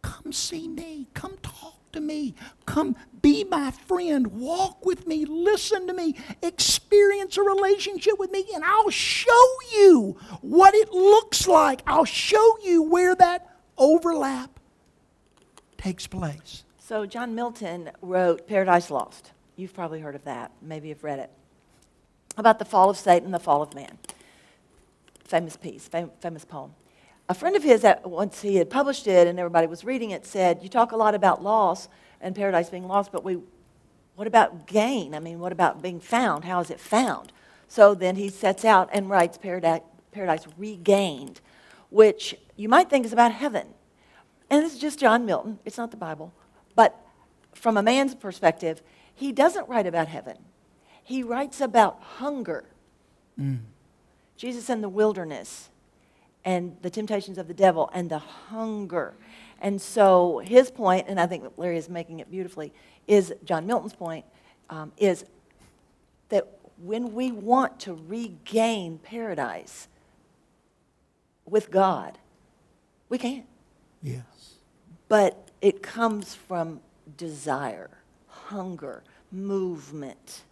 [0.03, 1.07] Come see me.
[1.15, 2.35] Come talk to me.
[2.67, 4.27] Come be my friend.
[4.29, 5.25] Walk with me.
[5.25, 6.17] Listen to me.
[6.43, 11.83] Experience a relationship with me, and I'll show you what it looks like.
[11.87, 14.59] I'll show you where that overlap
[15.77, 16.65] takes place.
[16.79, 19.33] So, John Milton wrote Paradise Lost.
[19.57, 20.51] You've probably heard of that.
[20.61, 21.31] Maybe you've read it.
[22.37, 23.99] About the fall of Satan the fall of man.
[25.25, 26.75] Famous piece, fam- famous poem
[27.31, 30.27] a friend of his, that once he had published it and everybody was reading it,
[30.27, 31.89] said, You talk a lot about loss
[32.21, 33.39] and paradise being lost, but we,
[34.17, 35.15] what about gain?
[35.15, 36.45] I mean, what about being found?
[36.45, 37.33] How is it found?
[37.69, 41.41] So then he sets out and writes Paradise, paradise Regained,
[41.89, 43.69] which you might think is about heaven.
[44.51, 46.33] And this is just John Milton, it's not the Bible.
[46.75, 47.01] But
[47.55, 48.83] from a man's perspective,
[49.15, 50.37] he doesn't write about heaven,
[51.05, 52.65] he writes about hunger.
[53.39, 53.61] Mm.
[54.37, 55.71] Jesus in the wilderness
[56.45, 59.15] and the temptations of the devil and the hunger.
[59.61, 62.73] And so his point, and I think Larry is making it beautifully,
[63.07, 64.25] is John Milton's point,
[64.71, 65.25] um, is
[66.31, 66.49] that
[66.83, 69.89] when we want to regain paradise
[71.45, 72.19] with God,
[73.09, 73.45] we can.
[74.03, 74.23] Yes.
[75.09, 76.81] But it comes from
[77.17, 77.91] desire,
[78.27, 80.43] hunger, movement,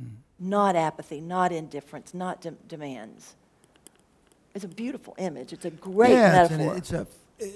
[0.00, 0.10] mm.
[0.38, 3.34] not apathy, not indifference, not de- demands.
[4.56, 5.52] It's a beautiful image.
[5.52, 6.76] It's a great yes, metaphor.
[6.78, 7.06] it's a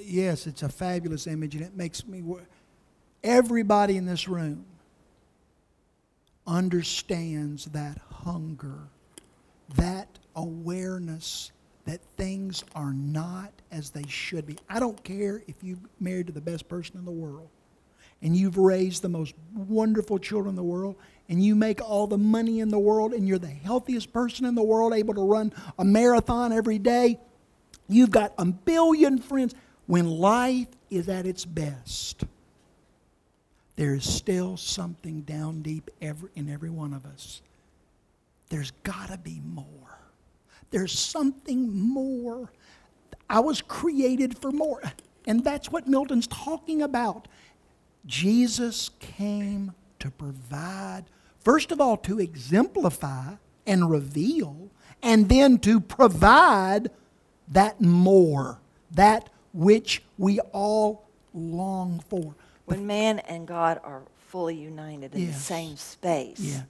[0.04, 2.22] yes, it's a fabulous image, and it makes me.
[3.24, 4.66] Everybody in this room
[6.46, 8.80] understands that hunger,
[9.76, 11.52] that awareness
[11.86, 14.58] that things are not as they should be.
[14.68, 17.48] I don't care if you're married to the best person in the world
[18.22, 20.96] and you've raised the most wonderful children in the world,
[21.30, 24.54] and you make all the money in the world, and you're the healthiest person in
[24.54, 27.18] the world, able to run a marathon every day,
[27.88, 29.54] you've got a billion friends.
[29.86, 32.24] When life is at its best,
[33.76, 37.42] there is still something down deep in every one of us.
[38.48, 39.64] There's got to be more.
[40.70, 42.50] There's something more.
[43.28, 44.82] I was created for more.
[45.26, 47.28] And that's what Milton's talking about.
[48.04, 51.04] Jesus came to provide,
[51.40, 53.34] first of all, to exemplify
[53.66, 54.70] and reveal,
[55.02, 56.90] and then to provide
[57.48, 58.58] that more,
[58.90, 62.34] that which we all long for.
[62.64, 65.34] When man and God are fully united in yes.
[65.34, 66.64] the same space, yes.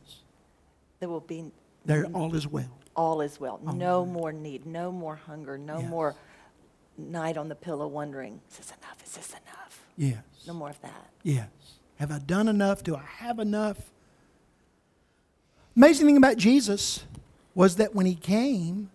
[0.99, 1.53] there will be.
[1.85, 2.79] There, all is well.
[2.97, 3.61] All is well.
[3.67, 5.89] All no more need, no more hunger, no yes.
[5.89, 6.15] more
[6.99, 9.03] night on the pillow wondering, is this enough?
[9.05, 9.85] Is this enough?
[9.97, 10.23] Yes.
[10.47, 11.11] No more of that.
[11.23, 11.49] Yes.
[11.97, 12.83] Have I done enough?
[12.83, 13.91] Do I have enough?
[15.77, 17.05] Amazing thing about Jesus
[17.55, 18.91] was that when he came,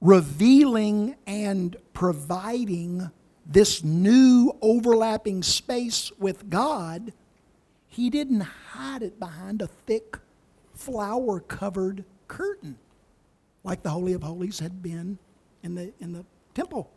[0.00, 3.10] revealing and providing
[3.46, 7.12] this new overlapping space with God,
[7.88, 10.18] he didn't hide it behind a thick
[10.72, 12.78] flower covered curtain
[13.64, 15.18] like the Holy of Holies had been
[15.62, 16.24] in the, in the
[16.54, 16.90] temple.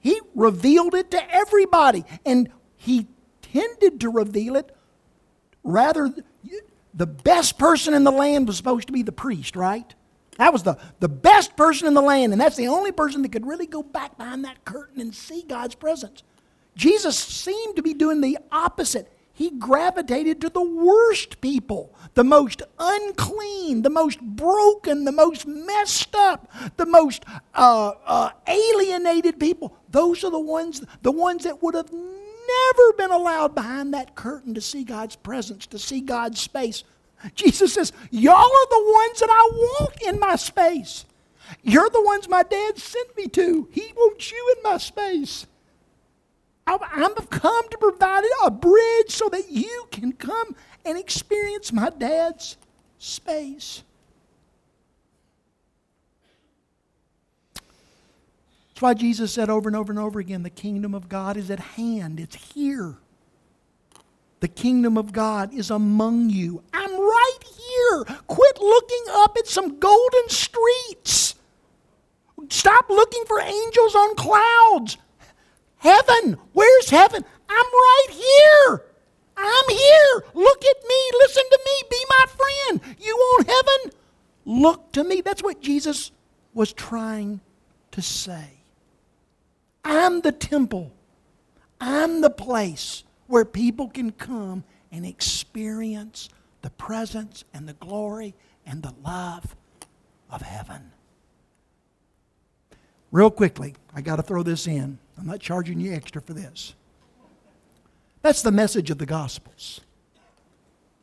[0.00, 2.04] He revealed it to everybody.
[2.24, 3.08] And he
[3.42, 4.74] tended to reveal it
[5.64, 6.14] rather,
[6.94, 9.94] the best person in the land was supposed to be the priest, right?
[10.38, 13.32] That was the, the best person in the land, and that's the only person that
[13.32, 16.22] could really go back behind that curtain and see God's presence.
[16.76, 19.12] Jesus seemed to be doing the opposite.
[19.38, 26.12] he gravitated to the worst people, the most unclean, the most broken, the most messed
[26.16, 29.76] up, the most uh, uh, alienated people.
[29.90, 31.92] Those are the ones, the ones that would have
[32.48, 36.84] never been allowed behind that curtain to see God's presence, to see God's space.
[37.34, 41.04] Jesus says, Y'all are the ones that I want in my space.
[41.62, 43.68] You're the ones my dad sent me to.
[43.72, 45.46] He wants you in my space.
[46.66, 52.58] I've come to provide a bridge so that you can come and experience my dad's
[52.98, 53.82] space.
[58.78, 61.50] That's why Jesus said over and over and over again the kingdom of God is
[61.50, 62.94] at hand, it's here.
[64.38, 66.62] The kingdom of God is among you.
[66.72, 68.04] I'm right here.
[68.28, 71.34] Quit looking up at some golden streets.
[72.50, 74.96] Stop looking for angels on clouds.
[75.78, 77.24] Heaven, where's heaven?
[77.48, 78.84] I'm right here.
[79.36, 80.24] I'm here.
[80.34, 81.10] Look at me.
[81.18, 81.82] Listen to me.
[81.90, 82.96] Be my friend.
[83.00, 83.98] You want heaven?
[84.44, 85.20] Look to me.
[85.20, 86.12] That's what Jesus
[86.54, 87.40] was trying
[87.90, 88.57] to say.
[89.88, 90.92] I'm the temple.
[91.80, 96.28] I'm the place where people can come and experience
[96.60, 98.34] the presence and the glory
[98.66, 99.56] and the love
[100.30, 100.92] of heaven.
[103.10, 104.98] Real quickly, I got to throw this in.
[105.16, 106.74] I'm not charging you extra for this.
[108.20, 109.80] That's the message of the Gospels.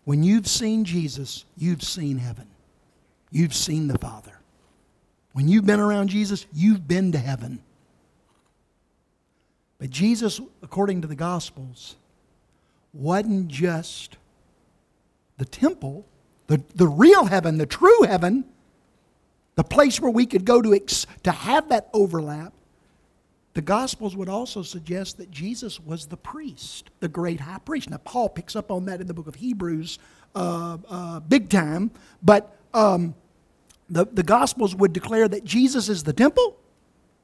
[0.03, 2.49] When you've seen Jesus, you've seen heaven.
[3.31, 4.39] You've seen the Father.
[5.33, 7.63] When you've been around Jesus, you've been to heaven.
[9.79, 11.95] But Jesus, according to the Gospels,
[12.93, 14.17] wasn't just
[15.37, 16.05] the temple,
[16.47, 18.45] the, the real heaven, the true heaven,
[19.55, 22.53] the place where we could go to, ex- to have that overlap.
[23.53, 27.89] The Gospels would also suggest that Jesus was the priest, the great high priest.
[27.89, 29.97] Now, Paul picks up on that in the book of Hebrews
[30.35, 33.15] uh, uh, big time, but um,
[33.89, 36.57] the, the Gospels would declare that Jesus is the temple,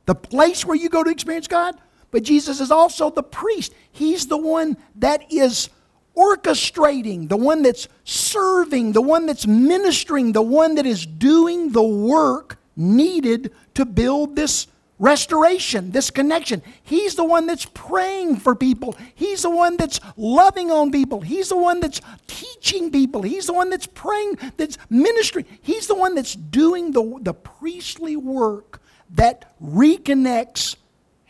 [0.05, 1.75] the place where you go to experience God,
[2.11, 3.73] but Jesus is also the priest.
[3.91, 5.69] He's the one that is
[6.15, 11.83] orchestrating, the one that's serving, the one that's ministering, the one that is doing the
[11.83, 14.67] work needed to build this
[14.99, 16.61] restoration, this connection.
[16.83, 18.95] He's the one that's praying for people.
[19.15, 21.21] He's the one that's loving on people.
[21.21, 23.23] He's the one that's teaching people.
[23.23, 25.45] He's the one that's praying, that's ministering.
[25.61, 30.75] He's the one that's doing the, the priestly work that reconnects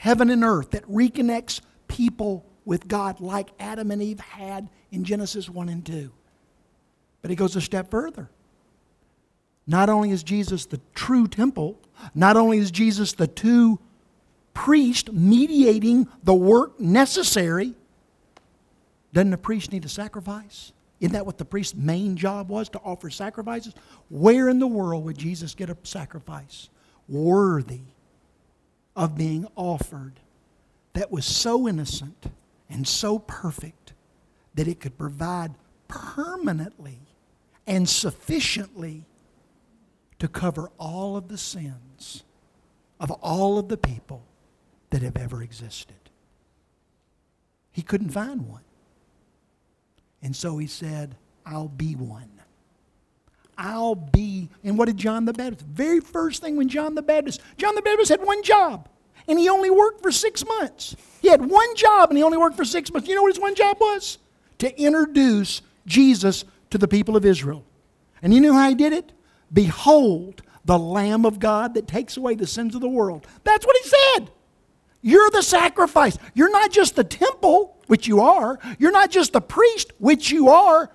[0.01, 5.47] heaven and earth that reconnects people with God like Adam and Eve had in Genesis
[5.47, 6.11] 1 and 2.
[7.21, 8.27] But he goes a step further.
[9.67, 11.79] Not only is Jesus the true temple,
[12.15, 13.79] not only is Jesus the two
[14.55, 17.75] priest mediating the work necessary,
[19.13, 20.71] doesn't the priest need a sacrifice?
[20.99, 23.75] Isn't that what the priest's main job was, to offer sacrifices?
[24.09, 26.69] Where in the world would Jesus get a sacrifice
[27.07, 27.81] worthy
[29.01, 30.19] of being offered
[30.93, 32.27] that was so innocent
[32.69, 33.93] and so perfect
[34.53, 35.55] that it could provide
[35.87, 36.99] permanently
[37.65, 39.03] and sufficiently
[40.19, 42.23] to cover all of the sins
[42.99, 44.23] of all of the people
[44.91, 45.95] that have ever existed.
[47.71, 48.63] He couldn't find one.
[50.21, 52.40] And so he said, I'll be one.
[53.61, 54.49] I'll be.
[54.63, 55.63] And what did John the Baptist?
[55.67, 58.89] Very first thing when John the Baptist, John the Baptist had one job,
[59.27, 60.95] and he only worked for six months.
[61.21, 63.07] He had one job, and he only worked for six months.
[63.07, 64.17] You know what his one job was?
[64.57, 67.63] To introduce Jesus to the people of Israel.
[68.23, 69.11] And you know how he did it?
[69.53, 73.27] Behold, the Lamb of God that takes away the sins of the world.
[73.43, 74.31] That's what he said.
[75.03, 76.17] You're the sacrifice.
[76.33, 78.57] You're not just the temple, which you are.
[78.79, 80.91] You're not just the priest, which you are.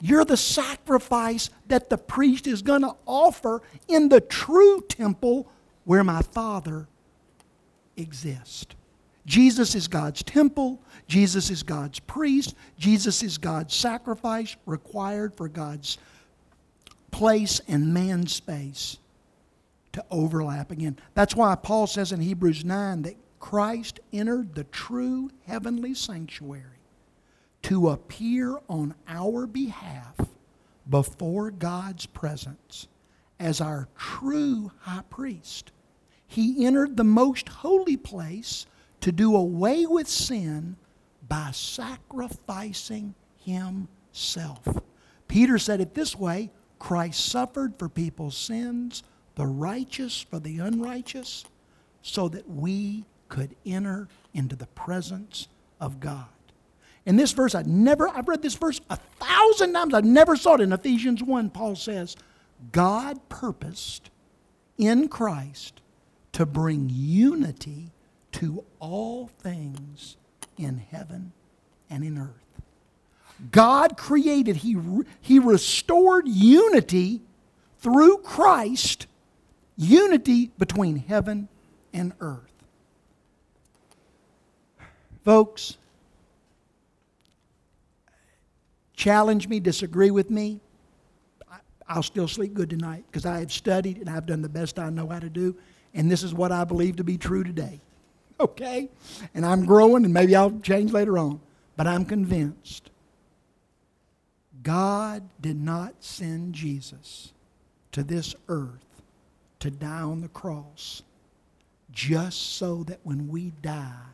[0.00, 5.48] You're the sacrifice that the priest is going to offer in the true temple
[5.84, 6.86] where my Father
[7.96, 8.74] exists.
[9.24, 10.80] Jesus is God's temple.
[11.08, 12.54] Jesus is God's priest.
[12.78, 15.98] Jesus is God's sacrifice required for God's
[17.10, 18.98] place and man's space
[19.92, 20.98] to overlap again.
[21.14, 26.75] That's why Paul says in Hebrews 9 that Christ entered the true heavenly sanctuary
[27.62, 30.14] to appear on our behalf
[30.88, 32.88] before God's presence
[33.38, 35.72] as our true high priest.
[36.26, 38.66] He entered the most holy place
[39.00, 40.76] to do away with sin
[41.28, 44.66] by sacrificing himself.
[45.28, 49.02] Peter said it this way Christ suffered for people's sins,
[49.34, 51.44] the righteous for the unrighteous,
[52.02, 55.48] so that we could enter into the presence
[55.80, 56.26] of God.
[57.06, 59.94] In this verse, I've never, I've read this verse a thousand times.
[59.94, 60.60] I never saw it.
[60.60, 62.16] In Ephesians 1, Paul says,
[62.72, 64.10] God purposed
[64.76, 65.80] in Christ
[66.32, 67.92] to bring unity
[68.32, 70.16] to all things
[70.58, 71.32] in heaven
[71.88, 72.32] and in earth.
[73.52, 74.76] God created, He,
[75.20, 77.22] he restored unity
[77.78, 79.06] through Christ,
[79.76, 81.48] unity between heaven
[81.92, 82.40] and earth.
[85.24, 85.76] Folks,
[88.96, 90.60] challenge me, disagree with me.
[91.88, 94.90] I'll still sleep good tonight because I have studied and I've done the best I
[94.90, 95.56] know how to do.
[95.94, 97.80] And this is what I believe to be true today.
[98.38, 98.90] Okay?
[99.32, 101.40] And I'm growing and maybe I'll change later on.
[101.74, 102.90] But I'm convinced
[104.62, 107.32] God did not send Jesus
[107.92, 109.02] to this earth
[109.60, 111.02] to die on the cross
[111.92, 114.04] just so that when we die,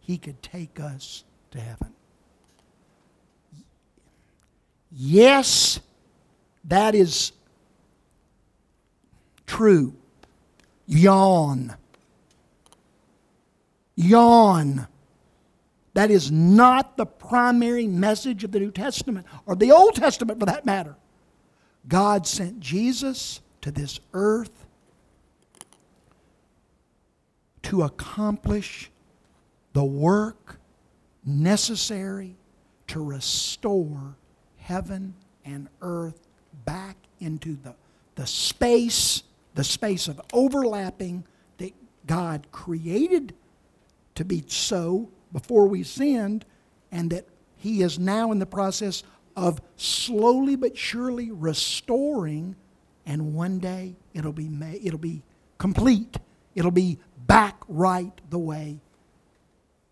[0.00, 1.94] he could take us to heaven.
[4.92, 5.80] Yes,
[6.64, 7.32] that is
[9.46, 9.94] true.
[10.86, 11.76] Yawn.
[13.94, 14.88] Yawn.
[15.94, 20.46] That is not the primary message of the New Testament, or the Old Testament for
[20.46, 20.96] that matter.
[21.88, 24.66] God sent Jesus to this earth
[27.62, 28.90] to accomplish
[29.72, 30.58] the work
[31.24, 32.36] necessary
[32.88, 34.16] to restore
[34.60, 36.28] heaven and earth
[36.64, 37.74] back into the,
[38.14, 39.22] the space,
[39.54, 41.24] the space of overlapping
[41.58, 41.72] that
[42.06, 43.34] God created
[44.14, 46.44] to be so before we sinned,
[46.90, 47.24] and that
[47.56, 49.02] He is now in the process
[49.36, 52.56] of slowly but surely restoring,
[53.06, 54.48] and one day it'll be,
[54.82, 55.22] it'll be
[55.58, 56.18] complete.
[56.54, 58.80] It'll be back right the way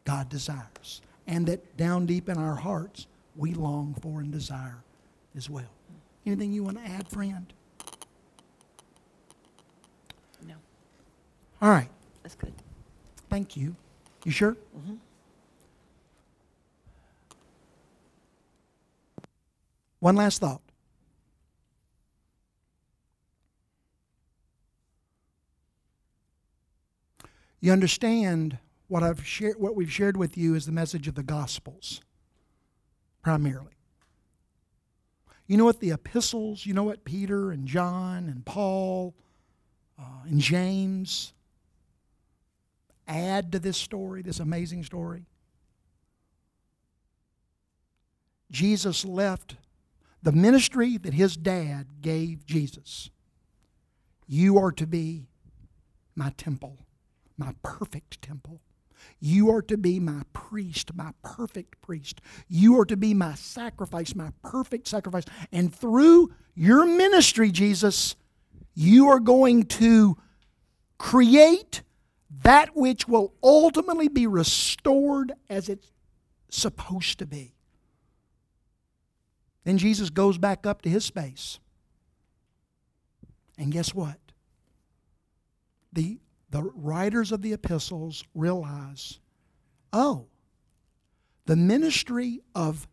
[0.04, 1.00] God desires.
[1.26, 3.06] And that down deep in our hearts,
[3.38, 4.82] we long for and desire
[5.36, 5.70] as well.
[6.26, 7.50] Anything you want to add, friend?
[10.46, 10.54] No.
[11.62, 11.88] All right.
[12.22, 12.52] That's good.
[13.30, 13.76] Thank you.
[14.24, 14.56] You sure?
[14.76, 14.94] Mm-hmm.
[20.00, 20.60] One last thought.
[27.60, 28.58] You understand
[28.88, 32.00] what I've shared what we've shared with you is the message of the gospels
[33.22, 33.72] primarily.
[35.46, 39.14] You know what the epistles, you know what Peter and John and Paul
[39.98, 41.32] uh, and James
[43.06, 45.24] add to this story, this amazing story?
[48.50, 49.56] Jesus left
[50.22, 53.10] the ministry that his dad gave Jesus.
[54.26, 55.28] You are to be
[56.14, 56.78] my temple,
[57.36, 58.60] my perfect temple.
[59.20, 62.20] You are to be my priest, my perfect priest.
[62.48, 65.24] You are to be my sacrifice, my perfect sacrifice.
[65.52, 68.16] And through your ministry, Jesus,
[68.74, 70.16] you are going to
[70.98, 71.82] create
[72.42, 75.90] that which will ultimately be restored as it's
[76.50, 77.54] supposed to be.
[79.64, 81.58] Then Jesus goes back up to his space.
[83.58, 84.16] And guess what?
[85.92, 86.18] The,
[86.50, 89.20] the writers of the epistles realize
[89.92, 90.26] oh,
[91.46, 92.86] the ministry of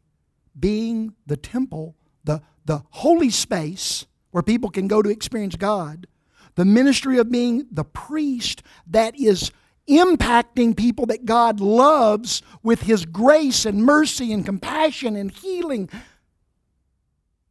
[0.58, 6.08] being the temple, the, the holy space where people can go to experience God,
[6.56, 9.52] the ministry of being the priest that is
[9.90, 15.90] impacting people that God loves with His grace and mercy and compassion and healing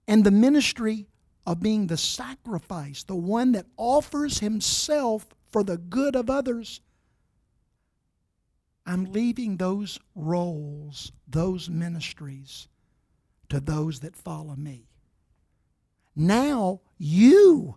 [0.06, 1.06] and the ministry
[1.46, 6.80] of being the sacrifice, the one that offers himself for the good of others.
[8.84, 12.66] I'm leaving those roles, those ministries,
[13.50, 14.88] to those that follow me.
[16.16, 17.76] Now you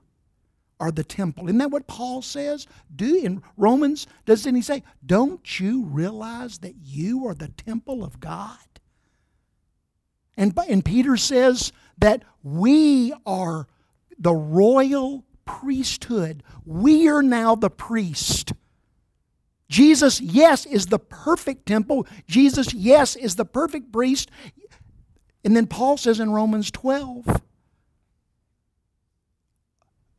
[0.79, 1.45] are the temple.
[1.45, 2.65] Isn't that what Paul says?
[2.95, 8.19] Do in Romans, doesn't he say, Don't you realize that you are the temple of
[8.19, 8.57] God?
[10.35, 13.67] And, and Peter says that we are
[14.17, 16.43] the royal priesthood.
[16.65, 18.53] We are now the priest.
[19.69, 22.07] Jesus, yes, is the perfect temple.
[22.27, 24.29] Jesus, yes, is the perfect priest.
[25.43, 27.41] And then Paul says in Romans 12,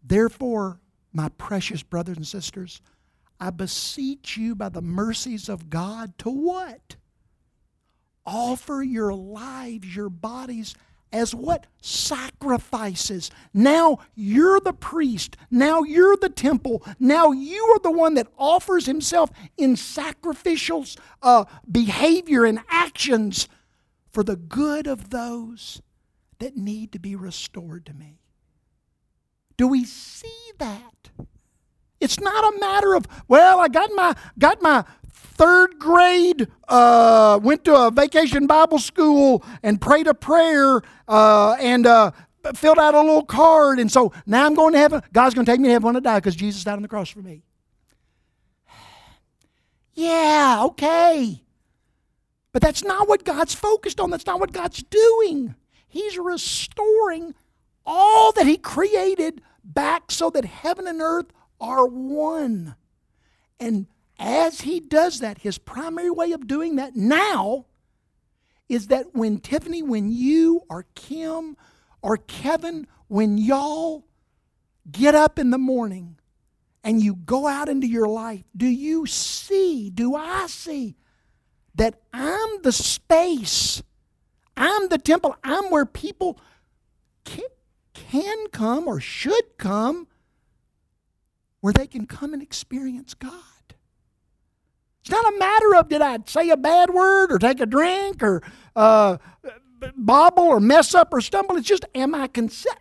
[0.03, 0.81] Therefore,
[1.13, 2.81] my precious brothers and sisters,
[3.41, 6.97] I beseech you by the mercies of God to what?
[8.27, 10.75] Offer your lives, your bodies
[11.13, 11.67] as what?
[11.81, 13.31] Sacrifices.
[13.55, 15.37] Now you're the priest.
[15.51, 16.85] Now you're the temple.
[16.99, 20.85] Now you are the one that offers himself in sacrificial
[21.23, 23.49] uh, behavior and actions
[24.11, 25.81] for the good of those
[26.39, 28.21] that need to be restored to me.
[29.57, 31.11] Do we see that?
[32.01, 34.85] It's not a matter of, well, I got my got my
[35.39, 41.87] third grade, uh, went to a vacation Bible school and prayed a prayer uh, and
[41.87, 42.11] uh,
[42.55, 45.03] filled out a little card, and so now I'm going to heaven.
[45.13, 46.89] God's going to take me to heaven when I die because Jesus died on the
[46.89, 47.43] cross for me.
[49.95, 51.43] Yeah, okay.
[52.53, 54.11] But that's not what God's focused on.
[54.11, 55.57] That's not what God's doing.
[55.89, 57.35] He's restoring
[57.85, 61.27] all that He created back so that heaven and earth
[61.61, 62.77] are one.
[63.61, 63.87] And
[64.19, 67.67] as He does that, His primary way of doing that now
[68.69, 71.57] is that when Tiffany, when you or Kim
[72.03, 74.05] or Kevin, when y'all
[74.91, 76.19] get up in the morning
[76.85, 80.97] and you go out into your life, do you see, do I see
[81.75, 83.83] that I'm the space,
[84.57, 86.39] I'm the temple, I'm where people
[87.25, 87.47] can,
[87.95, 90.09] can come or should come,
[91.61, 93.33] where they can come and experience God?
[95.01, 98.23] It's not a matter of did I say a bad word or take a drink
[98.23, 98.43] or
[98.77, 99.17] uh,
[99.97, 101.57] bobble or mess up or stumble.
[101.57, 102.29] It's just am I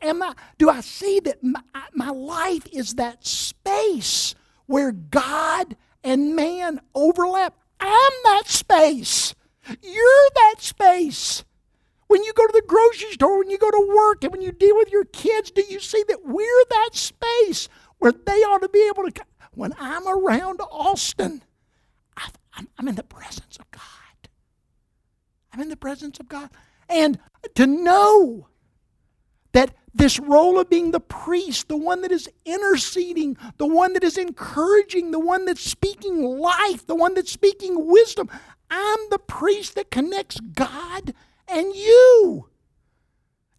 [0.02, 1.62] am I do I see that my,
[1.94, 7.56] my life is that space where God and man overlap?
[7.80, 9.36] I'm that space.
[9.82, 11.44] You're that space.
[12.08, 14.54] When you go to the grocery store, when you go to work, and when you
[14.54, 17.68] deal with your kids, do you see that we're that space
[18.00, 19.24] where they ought to be able to?
[19.54, 21.44] When I'm around Austin,
[22.56, 24.30] I'm, I'm in the presence of God.
[25.54, 26.50] I'm in the presence of God.
[26.90, 27.20] And
[27.56, 28.48] to know
[29.54, 34.04] that this role of being the priest, the one that is interceding, the one that
[34.04, 38.30] is encouraging, the one that's speaking life, the one that's speaking wisdom,
[38.70, 41.14] I'm the priest that connects God
[41.48, 42.50] and you.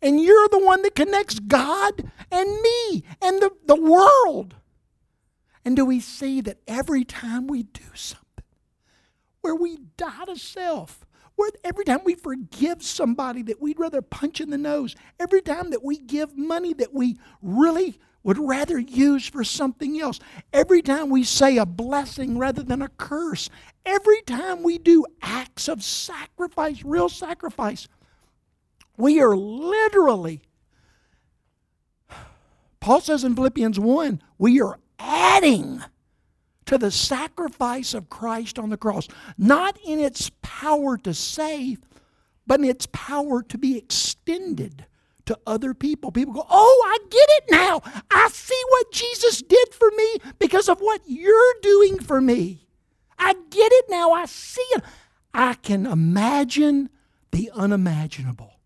[0.00, 4.54] And you're the one that connects God and me and the, the world.
[5.64, 8.28] And do we see that every time we do something,
[9.40, 11.06] where we die to self.
[11.36, 15.70] Where every time we forgive somebody that we'd rather punch in the nose, every time
[15.70, 20.18] that we give money that we really would rather use for something else,
[20.52, 23.48] every time we say a blessing rather than a curse,
[23.86, 27.88] every time we do acts of sacrifice, real sacrifice,
[28.98, 30.42] we are literally,
[32.80, 35.82] Paul says in Philippians 1, we are adding
[36.66, 41.80] to the sacrifice of Christ on the cross, not in its power to save,
[42.46, 44.84] but in its power to be extended
[45.26, 46.10] to other people.
[46.10, 47.82] People go, Oh, I get it now.
[48.10, 52.66] I see what Jesus did for me because of what you're doing for me.
[53.18, 54.10] I get it now.
[54.10, 54.82] I see it.
[55.32, 56.88] I can imagine
[57.30, 58.57] the unimaginable.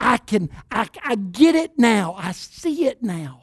[0.00, 2.14] I can, I, I get it now.
[2.16, 3.42] I see it now.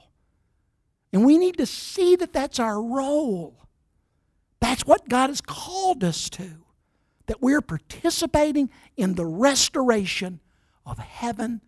[1.14, 3.68] And we need to see that that's our role.
[4.60, 6.64] That's what God has called us to.
[7.28, 10.40] That we're participating in the restoration
[10.86, 11.62] of heaven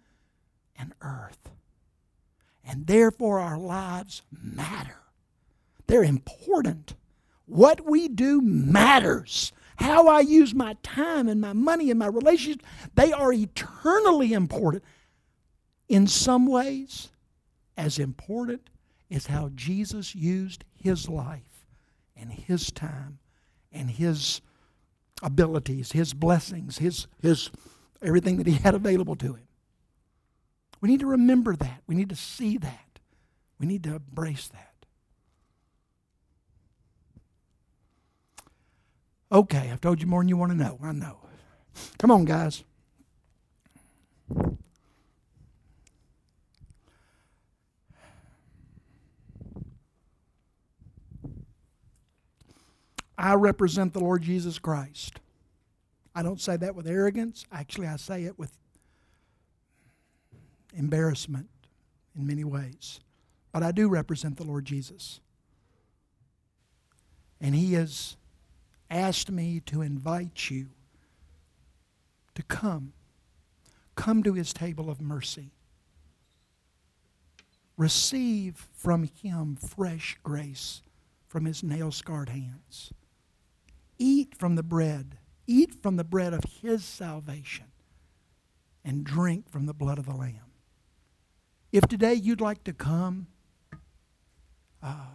[0.77, 1.51] and earth.
[2.65, 4.97] And therefore, our lives matter.
[5.87, 6.95] They're important.
[7.45, 9.51] What we do matters.
[9.79, 12.65] How I use my time and my money and my relationships,
[12.95, 14.83] they are eternally important.
[15.87, 17.09] In some ways,
[17.77, 18.69] as important
[19.09, 21.65] is how Jesus used his life
[22.15, 23.19] and his time
[23.71, 24.41] and his
[25.23, 27.49] abilities, his blessings, his, his
[28.01, 29.47] everything that he had available to him.
[30.81, 31.81] We need to remember that.
[31.87, 32.99] We need to see that.
[33.59, 34.68] We need to embrace that.
[39.31, 40.79] Okay, I've told you more than you want to know.
[40.81, 41.17] I know.
[41.99, 42.63] Come on, guys.
[53.17, 55.19] I represent the Lord Jesus Christ.
[56.15, 57.45] I don't say that with arrogance.
[57.51, 58.57] Actually, I say it with
[60.73, 61.49] embarrassment
[62.15, 62.99] in many ways.
[63.51, 65.19] But I do represent the Lord Jesus.
[67.41, 68.15] And He has
[68.89, 70.69] asked me to invite you
[72.35, 72.93] to come.
[73.95, 75.51] Come to His table of mercy.
[77.77, 80.81] Receive from Him fresh grace
[81.27, 82.91] from His nail scarred hands.
[83.97, 85.17] Eat from the bread.
[85.47, 87.65] Eat from the bread of His salvation
[88.83, 90.51] and drink from the blood of the Lamb.
[91.71, 93.27] If today you'd like to come
[94.81, 95.05] uh,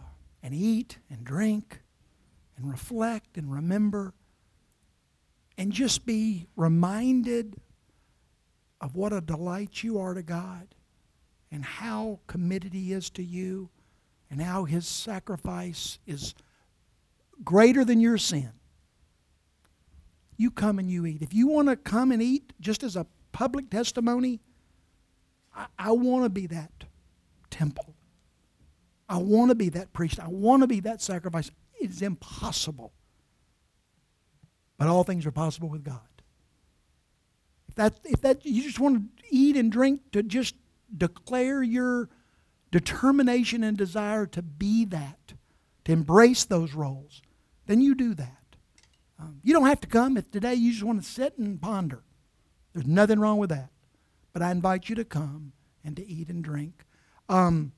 [0.41, 1.81] and eat and drink
[2.57, 4.13] and reflect and remember
[5.57, 7.55] and just be reminded
[8.81, 10.67] of what a delight you are to God
[11.51, 13.69] and how committed He is to you
[14.29, 16.35] and how His sacrifice is
[17.43, 18.51] greater than your sin.
[20.37, 21.21] You come and you eat.
[21.21, 24.41] If you want to come and eat just as a public testimony,
[25.55, 26.71] I, I want to be that
[27.49, 27.95] temple.
[29.07, 30.19] I want to be that priest.
[30.19, 31.49] I want to be that sacrifice.
[31.79, 32.93] It is impossible.
[34.77, 35.99] But all things are possible with God.
[37.69, 40.55] If that, if that you just want to eat and drink to just
[40.95, 42.09] declare your
[42.71, 45.33] determination and desire to be that,
[45.85, 47.21] to embrace those roles,
[47.67, 48.45] then you do that.
[49.19, 52.03] Um, you don't have to come if today you just want to sit and ponder.
[52.73, 53.69] There's nothing wrong with that.
[54.33, 55.53] But I invite you to come
[55.83, 56.83] and to eat and drink.
[57.29, 57.71] Um,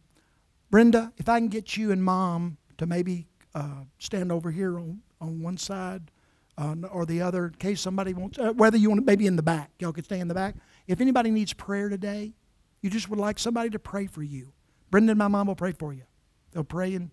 [0.72, 3.28] Brenda, if I can get you and mom to maybe
[3.58, 6.12] uh, stand over here on, on one side
[6.60, 9.36] uh, or the other in case somebody wants, uh, whether you want to, maybe in
[9.36, 9.72] the back.
[9.80, 10.56] Y'all could stay in the back.
[10.86, 12.34] If anybody needs prayer today,
[12.82, 14.54] you just would like somebody to pray for you.
[14.92, 16.04] Brendan and my mom will pray for you.
[16.52, 17.10] They'll pray in,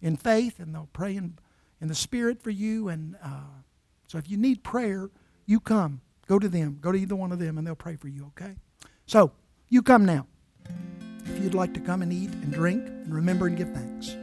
[0.00, 1.36] in faith and they'll pray in,
[1.80, 2.88] in the spirit for you.
[2.88, 3.62] And uh,
[4.06, 5.10] so if you need prayer,
[5.46, 6.00] you come.
[6.28, 6.78] Go to them.
[6.80, 8.54] Go to either one of them and they'll pray for you, okay?
[9.06, 9.32] So
[9.68, 10.28] you come now
[11.24, 14.16] if you'd like to come and eat and drink and remember and give thanks.